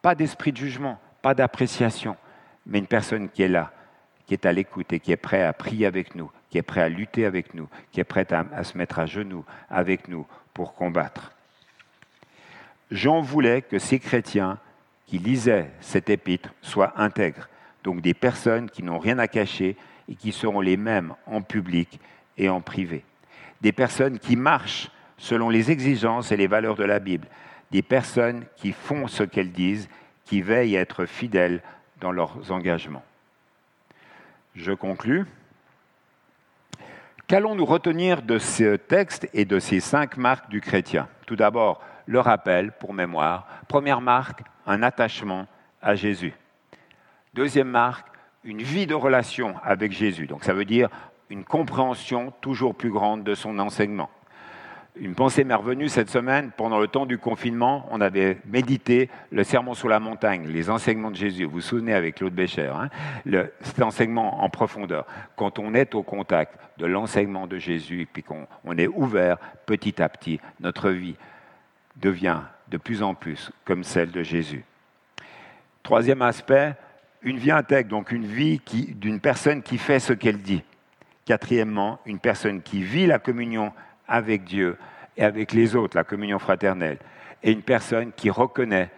Pas 0.00 0.14
d'esprit 0.14 0.52
de 0.52 0.58
jugement, 0.58 1.00
pas 1.20 1.34
d'appréciation, 1.34 2.16
mais 2.64 2.78
une 2.78 2.86
personne 2.86 3.28
qui 3.28 3.42
est 3.42 3.48
là, 3.48 3.72
qui 4.24 4.34
est 4.34 4.46
à 4.46 4.52
l'écoute 4.52 4.92
et 4.92 5.00
qui 5.00 5.10
est 5.10 5.16
prêt 5.16 5.42
à 5.42 5.52
prier 5.52 5.84
avec 5.84 6.14
nous, 6.14 6.30
qui 6.48 6.58
est 6.58 6.62
prêt 6.62 6.82
à 6.82 6.88
lutter 6.88 7.26
avec 7.26 7.54
nous, 7.54 7.68
qui 7.90 7.98
est 7.98 8.04
prêt 8.04 8.32
à, 8.32 8.44
à 8.54 8.62
se 8.62 8.78
mettre 8.78 9.00
à 9.00 9.06
genoux 9.06 9.44
avec 9.68 10.06
nous 10.06 10.28
pour 10.54 10.74
combattre. 10.74 11.32
Jean 12.92 13.20
voulait 13.20 13.62
que 13.62 13.80
ces 13.80 13.98
chrétiens 13.98 14.60
qui 15.08 15.18
lisaient 15.18 15.70
cet 15.80 16.10
épître 16.10 16.50
soient 16.60 16.92
intègres, 17.00 17.48
donc 17.82 18.02
des 18.02 18.14
personnes 18.14 18.68
qui 18.68 18.82
n'ont 18.82 18.98
rien 18.98 19.18
à 19.18 19.26
cacher 19.26 19.76
et 20.08 20.14
qui 20.14 20.32
seront 20.32 20.60
les 20.60 20.76
mêmes 20.76 21.14
en 21.26 21.40
public 21.40 21.98
et 22.36 22.50
en 22.50 22.60
privé. 22.60 23.04
Des 23.62 23.72
personnes 23.72 24.18
qui 24.18 24.36
marchent 24.36 24.90
selon 25.16 25.48
les 25.48 25.70
exigences 25.70 26.30
et 26.30 26.36
les 26.36 26.46
valeurs 26.46 26.76
de 26.76 26.84
la 26.84 26.98
Bible. 27.00 27.26
Des 27.70 27.82
personnes 27.82 28.44
qui 28.56 28.72
font 28.72 29.08
ce 29.08 29.22
qu'elles 29.22 29.50
disent, 29.50 29.88
qui 30.24 30.42
veillent 30.42 30.76
à 30.76 30.80
être 30.80 31.06
fidèles 31.06 31.62
dans 32.00 32.12
leurs 32.12 32.52
engagements. 32.52 33.04
Je 34.54 34.72
conclus. 34.72 35.24
Qu'allons-nous 37.26 37.64
retenir 37.64 38.22
de 38.22 38.38
ce 38.38 38.76
texte 38.76 39.28
et 39.32 39.44
de 39.44 39.58
ces 39.58 39.80
cinq 39.80 40.16
marques 40.16 40.50
du 40.50 40.60
chrétien? 40.60 41.08
Tout 41.26 41.36
d'abord, 41.36 41.82
le 42.06 42.20
rappel 42.20 42.72
pour 42.72 42.94
mémoire. 42.94 43.46
Première 43.68 44.00
marque, 44.00 44.42
un 44.68 44.82
attachement 44.82 45.46
à 45.82 45.94
Jésus. 45.94 46.32
Deuxième 47.34 47.68
marque, 47.68 48.06
une 48.44 48.62
vie 48.62 48.86
de 48.86 48.94
relation 48.94 49.54
avec 49.64 49.92
Jésus. 49.92 50.26
Donc 50.26 50.44
ça 50.44 50.52
veut 50.52 50.64
dire 50.64 50.88
une 51.30 51.44
compréhension 51.44 52.32
toujours 52.40 52.74
plus 52.74 52.90
grande 52.90 53.24
de 53.24 53.34
son 53.34 53.58
enseignement. 53.58 54.10
Une 55.00 55.14
pensée 55.14 55.44
m'est 55.44 55.54
revenue 55.54 55.88
cette 55.88 56.10
semaine, 56.10 56.50
pendant 56.56 56.80
le 56.80 56.88
temps 56.88 57.06
du 57.06 57.18
confinement, 57.18 57.86
on 57.92 58.00
avait 58.00 58.38
médité 58.46 59.08
le 59.30 59.44
sermon 59.44 59.74
sur 59.74 59.88
la 59.88 60.00
montagne, 60.00 60.48
les 60.48 60.70
enseignements 60.70 61.12
de 61.12 61.16
Jésus. 61.16 61.44
Vous 61.44 61.52
vous 61.52 61.60
souvenez 61.60 61.94
avec 61.94 62.16
Claude 62.16 62.34
Bécher, 62.34 62.72
hein 62.74 62.88
cet 63.60 63.80
enseignement 63.80 64.42
en 64.42 64.50
profondeur. 64.50 65.06
Quand 65.36 65.60
on 65.60 65.74
est 65.74 65.94
au 65.94 66.02
contact 66.02 66.58
de 66.78 66.86
l'enseignement 66.86 67.46
de 67.46 67.58
Jésus 67.58 68.08
puis 68.12 68.24
qu'on 68.24 68.76
est 68.76 68.88
ouvert 68.88 69.38
petit 69.66 70.02
à 70.02 70.08
petit, 70.08 70.40
notre 70.58 70.90
vie 70.90 71.16
devient 71.96 72.40
de 72.70 72.76
plus 72.76 73.02
en 73.02 73.14
plus 73.14 73.50
comme 73.64 73.84
celle 73.84 74.10
de 74.10 74.22
Jésus. 74.22 74.64
Troisième 75.82 76.22
aspect, 76.22 76.74
une 77.22 77.38
vie 77.38 77.50
intègre, 77.50 77.90
donc 77.90 78.12
une 78.12 78.26
vie 78.26 78.60
d'une 78.94 79.20
personne 79.20 79.62
qui 79.62 79.78
fait 79.78 80.00
ce 80.00 80.12
qu'elle 80.12 80.38
dit. 80.38 80.62
Quatrièmement, 81.24 82.00
une 82.06 82.18
personne 82.18 82.62
qui 82.62 82.82
vit 82.82 83.06
la 83.06 83.18
communion 83.18 83.72
avec 84.06 84.44
Dieu 84.44 84.76
et 85.16 85.24
avec 85.24 85.52
les 85.52 85.76
autres, 85.76 85.96
la 85.96 86.04
communion 86.04 86.38
fraternelle. 86.38 86.98
Et 87.42 87.52
une 87.52 87.62
personne 87.62 88.12
qui 88.12 88.30
reconnaît 88.30 88.90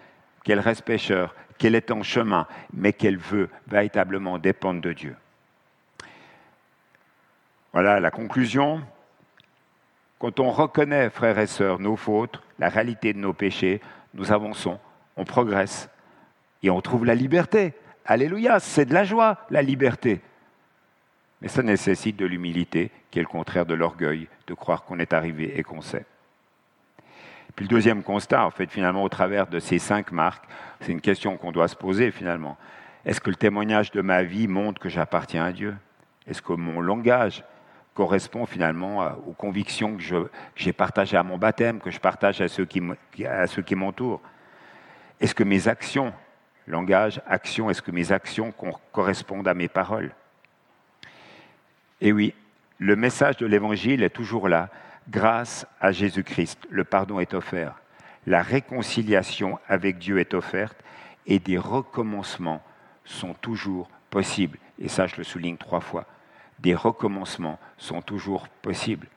qu'elle 0.45 0.61
reste 0.61 0.83
pécheur, 0.83 1.35
qu'elle 1.59 1.75
est 1.75 1.91
en 1.91 2.03
chemin, 2.03 2.47
mais 2.73 2.93
qu'elle 2.93 3.19
veut 3.19 3.51
véritablement 3.67 4.39
dépendre 4.39 4.81
de 4.81 4.93
Dieu. 4.93 5.17
Voilà 7.73 8.01
la 8.01 8.11
conclusion. 8.11 8.83
Quand 10.21 10.39
on 10.39 10.51
reconnaît, 10.51 11.09
frères 11.09 11.39
et 11.39 11.47
sœurs, 11.47 11.81
nos 11.81 11.97
fautes, 11.97 12.43
la 12.59 12.69
réalité 12.69 13.15
de 13.15 13.19
nos 13.19 13.33
péchés, 13.33 13.81
nous 14.13 14.33
avançons, 14.33 14.79
on 15.17 15.25
progresse 15.25 15.89
et 16.63 16.69
on 16.69 16.83
trouve 16.83 17.07
la 17.07 17.15
liberté. 17.15 17.73
Alléluia, 18.05 18.61
c'est 18.61 18.85
de 18.85 18.93
la 18.93 19.05
joie, 19.05 19.39
la 19.49 19.63
liberté. 19.63 20.21
Mais 21.41 21.49
ça 21.49 21.63
nécessite 21.63 22.17
de 22.17 22.27
l'humilité, 22.27 22.91
qui 23.11 23.19
est 23.19 23.23
le 23.23 23.29
contraire 23.29 23.65
de 23.65 23.73
l'orgueil, 23.73 24.29
de 24.47 24.53
croire 24.53 24.85
qu'on 24.85 24.99
est 24.99 25.15
arrivé 25.15 25.59
et 25.59 25.63
qu'on 25.63 25.81
sait. 25.81 26.05
Puis 27.57 27.65
le 27.65 27.71
deuxième 27.71 28.03
constat, 28.03 28.45
en 28.45 28.51
fait, 28.51 28.71
finalement, 28.71 29.03
au 29.03 29.09
travers 29.09 29.47
de 29.47 29.59
ces 29.59 29.79
cinq 29.79 30.13
marques, 30.13 30.45
c'est 30.81 30.93
une 30.93 31.01
question 31.01 31.39
qu'on 31.39 31.51
doit 31.51 31.69
se 31.69 31.77
poser 31.77 32.11
finalement. 32.11 32.59
Est-ce 33.07 33.23
que 33.23 33.31
le 33.31 33.37
témoignage 33.37 33.91
de 33.91 34.03
ma 34.03 34.23
vie 34.23 34.49
montre 34.49 34.83
que 34.83 34.91
j'appartiens 34.91 35.47
à 35.47 35.53
Dieu? 35.53 35.75
Est-ce 36.27 36.43
que 36.43 36.53
mon 36.53 36.83
langage 36.83 37.43
correspond 37.95 38.47
finalement 38.47 39.13
aux 39.27 39.33
convictions 39.33 39.97
que 39.97 40.31
j'ai 40.57 40.73
partagées 40.73 41.17
à 41.17 41.23
mon 41.23 41.39
baptême, 41.39 41.81
que 41.81 41.91
je 41.91 42.01
partage 42.01 42.41
à 42.41 42.49
ceux 42.49 42.65
qui, 42.65 42.83
à 43.27 43.47
ceux 43.47 43.63
qui 43.63 43.75
m'entourent 43.75 44.21
Est-ce 45.21 45.35
que 45.35 45.45
mes 45.45 45.69
actions, 45.69 46.13
langage, 46.67 47.21
action, 47.27 47.69
est-ce 47.71 47.83
que 47.83 47.91
mes 47.91 48.13
actions 48.13 48.55
correspondent 48.93 49.49
à 49.49 49.55
mes 49.55 49.69
paroles? 49.69 50.13
Et 52.01 52.13
oui, 52.13 52.35
le 52.79 52.97
message 52.97 53.37
de 53.37 53.47
l'Évangile 53.47 54.03
est 54.03 54.11
toujours 54.11 54.49
là. 54.49 54.71
Grâce 55.09 55.67
à 55.81 55.93
Jésus-Christ, 55.93 56.67
le 56.71 56.85
pardon 56.85 57.21
est 57.21 57.35
offert, 57.35 57.75
la 58.27 58.43
réconciliation 58.43 59.59
avec 59.67 59.99
Dieu 59.99 60.19
est 60.19 60.35
offerte 60.35 60.79
et 61.27 61.39
des 61.39 61.59
recommencements 61.59 62.63
sont 63.05 63.35
toujours 63.35 63.91
possibles. 64.09 64.59
Et 64.79 64.89
ça, 64.89 65.07
je 65.07 65.17
le 65.17 65.25
souligne 65.25 65.57
trois 65.57 65.81
fois 65.81 66.07
des 66.63 66.75
recommencements 66.75 67.59
sont 67.79 68.03
toujours 68.03 68.49
possibles. 68.49 69.09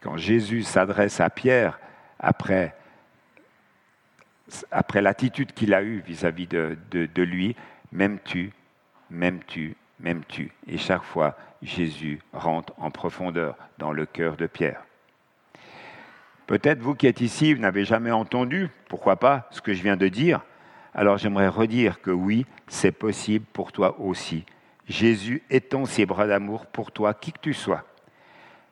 Quand 0.00 0.16
Jésus 0.16 0.62
s'adresse 0.62 1.20
à 1.20 1.30
Pierre 1.30 1.78
après, 2.18 2.74
après 4.70 5.02
l'attitude 5.02 5.52
qu'il 5.52 5.74
a 5.74 5.82
eue 5.82 6.02
vis-à-vis 6.06 6.46
de, 6.46 6.76
de, 6.90 7.22
lui, 7.22 7.54
m'aimes-tu, 7.92 8.52
m'aimes-tu, 9.10 9.76
m'aimes-tu? 10.00 10.52
Et 10.66 10.78
chaque 10.78 11.04
fois, 11.04 11.36
Jésus 11.62 12.20
rentre 12.32 12.72
en 12.78 12.90
profondeur 12.90 13.56
dans 13.78 13.92
le 13.92 14.06
cœur 14.06 14.36
de 14.36 14.46
Pierre. 14.46 14.82
Peut-être 16.46 16.80
vous 16.80 16.94
qui 16.94 17.06
êtes 17.06 17.20
ici, 17.20 17.54
vous 17.54 17.60
n'avez 17.60 17.84
jamais 17.84 18.10
entendu, 18.10 18.68
pourquoi 18.88 19.16
pas, 19.16 19.46
ce 19.50 19.60
que 19.60 19.72
je 19.72 19.82
viens 19.82 19.96
de 19.96 20.08
dire. 20.08 20.40
Alors 20.92 21.16
j'aimerais 21.16 21.48
redire 21.48 22.02
que 22.02 22.10
oui, 22.10 22.44
c'est 22.66 22.92
possible 22.92 23.46
pour 23.52 23.72
toi 23.72 23.98
aussi 24.00 24.44
Jésus 24.88 25.42
étend 25.50 25.84
ses 25.84 26.06
bras 26.06 26.26
d'amour 26.26 26.66
pour 26.66 26.90
toi, 26.92 27.14
qui 27.14 27.32
que 27.32 27.40
tu 27.40 27.54
sois, 27.54 27.84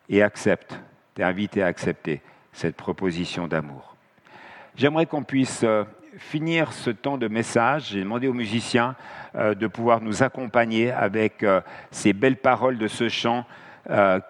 et 0.09 0.23
accepte, 0.23 0.79
t'es 1.15 1.23
invité 1.23 1.63
à 1.63 1.67
accepter 1.67 2.21
cette 2.53 2.77
proposition 2.77 3.47
d'amour. 3.47 3.97
J'aimerais 4.77 5.07
qu'on 5.07 5.23
puisse 5.23 5.63
euh, 5.63 5.85
finir 6.17 6.73
ce 6.73 6.91
temps 6.91 7.19
de 7.19 7.29
message. 7.29 7.89
J'ai 7.91 8.01
demandé 8.01 8.29
aux 8.29 8.33
musiciens 8.33 8.97
euh, 9.35 9.55
de 9.55 9.67
pouvoir 9.67 10.01
nous 10.01 10.23
accompagner 10.23 10.91
avec 10.91 11.43
euh, 11.43 11.61
ces 11.91 12.13
belles 12.13 12.37
paroles 12.37 12.79
de 12.79 12.89
ce 12.89 13.09
chant 13.09 13.45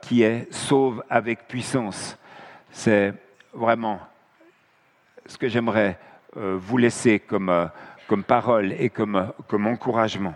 qui 0.01 0.23
est 0.23 0.51
Sauve 0.55 1.03
avec 1.11 1.47
puissance. 1.49 2.17
C'est 2.71 3.13
vraiment 3.53 4.01
ce 5.27 5.37
que 5.37 5.49
j'aimerais 5.49 5.99
vous 6.35 6.79
laisser 6.79 7.19
comme, 7.19 7.69
comme 8.07 8.23
parole 8.23 8.73
et 8.73 8.89
comme, 8.89 9.33
comme 9.49 9.67
encouragement. 9.67 10.35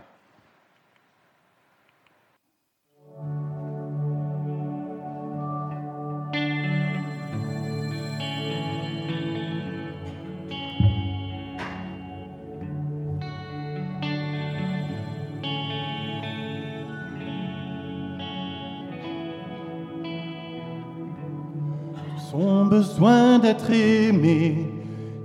Besoin 22.64 23.38
d'être 23.38 23.70
aimé, 23.70 24.66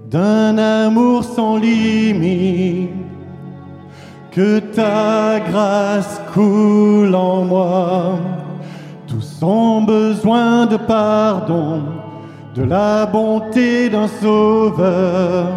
d'un 0.09 0.57
amour 0.57 1.23
sans 1.23 1.57
limite, 1.57 2.89
que 4.31 4.59
ta 4.59 5.39
grâce 5.39 6.21
coule 6.33 7.15
en 7.15 7.43
moi, 7.43 8.19
tout 9.07 9.21
sans 9.21 9.81
besoin 9.81 10.65
de 10.67 10.77
pardon, 10.77 11.81
de 12.55 12.63
la 12.63 13.05
bonté 13.05 13.89
d'un 13.89 14.07
sauveur, 14.07 15.47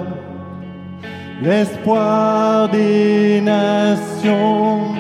l'espoir 1.43 2.69
des 2.71 3.41
nations. 3.43 4.93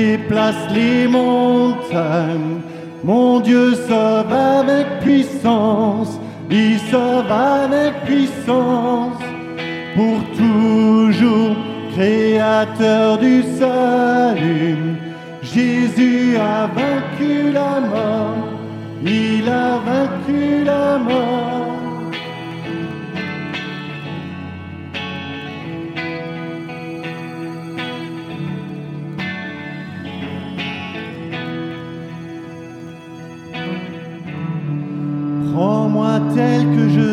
Déplace 0.00 0.64
les 0.74 1.06
montagnes. 1.06 2.60
Mon 3.04 3.40
Dieu 3.40 3.74
sauve 3.88 4.32
avec 4.32 4.86
puissance, 5.00 6.12
il 6.50 6.78
sauve 6.90 7.30
avec 7.30 7.92
puissance, 8.10 9.22
pour 9.96 10.18
toujours, 10.42 11.56
créateur 11.94 13.18
du 13.18 13.36
salut. 13.58 14.78
Jésus 15.42 16.36
a 16.36 16.60
vaincu 16.78 17.32
la 17.60 17.74
mort, 17.92 18.44
il 19.04 19.44
a 19.48 19.70
vaincu 19.88 20.64
la 20.64 20.98
mort. 21.08 21.69
Tel 36.34 36.62
que 36.74 36.88
je 36.88 37.09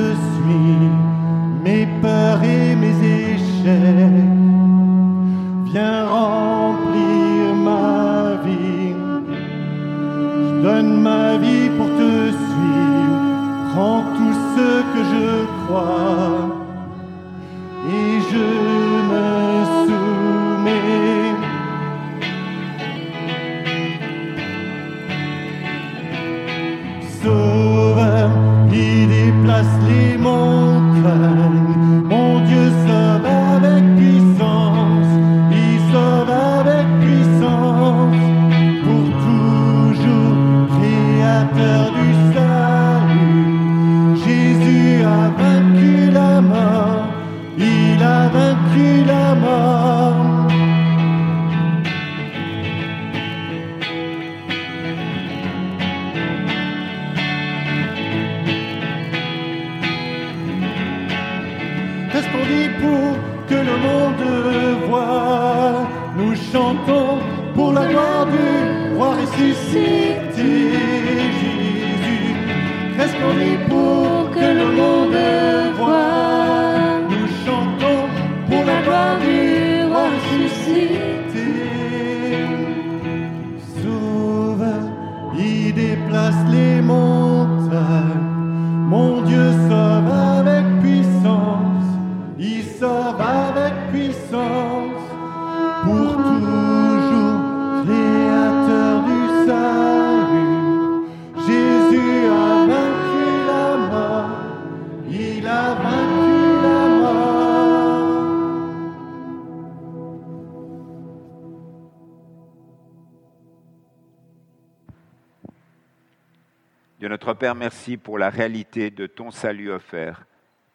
Dieu 117.00 117.10
notre 117.10 117.36
Père, 117.36 117.54
merci 117.54 117.96
pour 117.96 118.18
la 118.18 118.32
réalité 118.32 118.90
de 118.90 119.06
ton 119.06 119.30
salut 119.30 119.70
offert. 119.70 120.26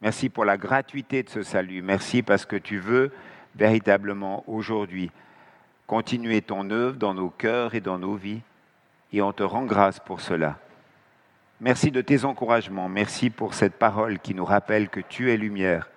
Merci 0.01 0.29
pour 0.29 0.45
la 0.45 0.57
gratuité 0.57 1.25
de 1.25 1.29
ce 1.29 1.43
salut. 1.43 1.83
Merci 1.83 2.23
parce 2.23 2.47
que 2.47 2.55
tu 2.55 2.79
veux 2.79 3.11
véritablement 3.57 4.45
aujourd'hui 4.47 5.11
continuer 5.89 6.41
ton 6.41 6.71
œuvre 6.71 6.97
dans 6.97 7.13
nos 7.13 7.29
cœurs 7.29 7.75
et 7.75 7.81
dans 7.81 7.99
nos 7.99 8.15
vies. 8.15 8.43
Et 9.13 9.21
on 9.21 9.33
te 9.33 9.43
rend 9.43 9.65
grâce 9.65 9.99
pour 9.99 10.21
cela. 10.21 10.61
Merci 11.61 11.91
de 11.91 12.01
tes 12.01 12.25
encouragements. 12.25 12.89
Merci 12.89 13.29
pour 13.29 13.55
cette 13.55 13.75
parole 13.75 14.21
qui 14.21 14.33
nous 14.33 14.45
rappelle 14.45 14.91
que 14.91 15.01
tu 15.01 15.33
es 15.33 15.37
lumière. 15.37 15.91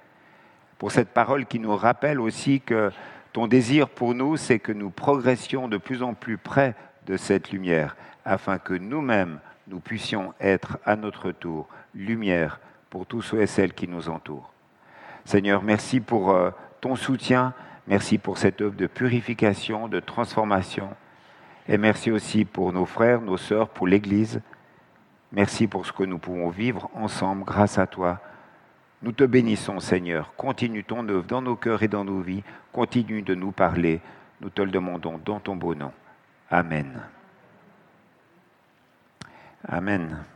Pour 0.79 0.91
cette 0.91 1.09
parole 1.09 1.45
qui 1.45 1.59
nous 1.59 1.75
rappelle 1.75 2.19
aussi 2.19 2.61
que 2.61 2.89
ton 3.31 3.45
désir 3.45 3.89
pour 3.89 4.15
nous, 4.15 4.37
c'est 4.37 4.57
que 4.57 4.71
nous 4.71 4.89
progressions 4.89 5.67
de 5.67 5.77
plus 5.77 6.01
en 6.01 6.15
plus 6.15 6.39
près 6.39 6.73
de 7.05 7.15
cette 7.15 7.51
lumière, 7.51 7.95
afin 8.25 8.57
que 8.57 8.73
nous-mêmes, 8.73 9.39
nous 9.67 9.79
puissions 9.79 10.33
être 10.39 10.77
à 10.85 10.95
notre 10.95 11.31
tour 11.31 11.67
lumière 11.93 12.59
pour 12.89 13.05
tous 13.05 13.21
ceux 13.21 13.41
et 13.41 13.47
celles 13.47 13.73
qui 13.73 13.87
nous 13.87 14.09
entourent. 14.09 14.51
Seigneur, 15.25 15.63
merci 15.63 15.99
pour 15.99 16.31
euh, 16.31 16.51
ton 16.81 16.95
soutien, 16.95 17.53
merci 17.87 18.17
pour 18.17 18.37
cette 18.37 18.61
œuvre 18.61 18.75
de 18.75 18.87
purification, 18.87 19.87
de 19.87 19.99
transformation, 19.99 20.89
et 21.67 21.77
merci 21.77 22.11
aussi 22.11 22.45
pour 22.45 22.71
nos 22.73 22.85
frères, 22.85 23.21
nos 23.21 23.37
sœurs, 23.37 23.69
pour 23.69 23.87
l'Église. 23.87 24.41
Merci 25.31 25.67
pour 25.67 25.85
ce 25.85 25.91
que 25.91 26.03
nous 26.03 26.19
pouvons 26.19 26.49
vivre 26.49 26.89
ensemble 26.93 27.43
grâce 27.43 27.79
à 27.79 27.87
toi. 27.87 28.19
Nous 29.01 29.11
te 29.11 29.23
bénissons, 29.23 29.79
Seigneur. 29.79 30.33
Continue 30.37 30.83
ton 30.83 31.07
œuvre 31.09 31.25
dans 31.25 31.41
nos 31.41 31.55
cœurs 31.55 31.83
et 31.83 31.87
dans 31.87 32.05
nos 32.05 32.21
vies. 32.21 32.43
Continue 32.71 33.21
de 33.21 33.35
nous 33.35 33.51
parler. 33.51 33.99
Nous 34.41 34.49
te 34.49 34.61
le 34.61 34.71
demandons 34.71 35.19
dans 35.23 35.39
ton 35.39 35.55
beau 35.55 35.75
nom. 35.75 35.91
Amen. 36.49 37.01
Amen. 39.69 40.34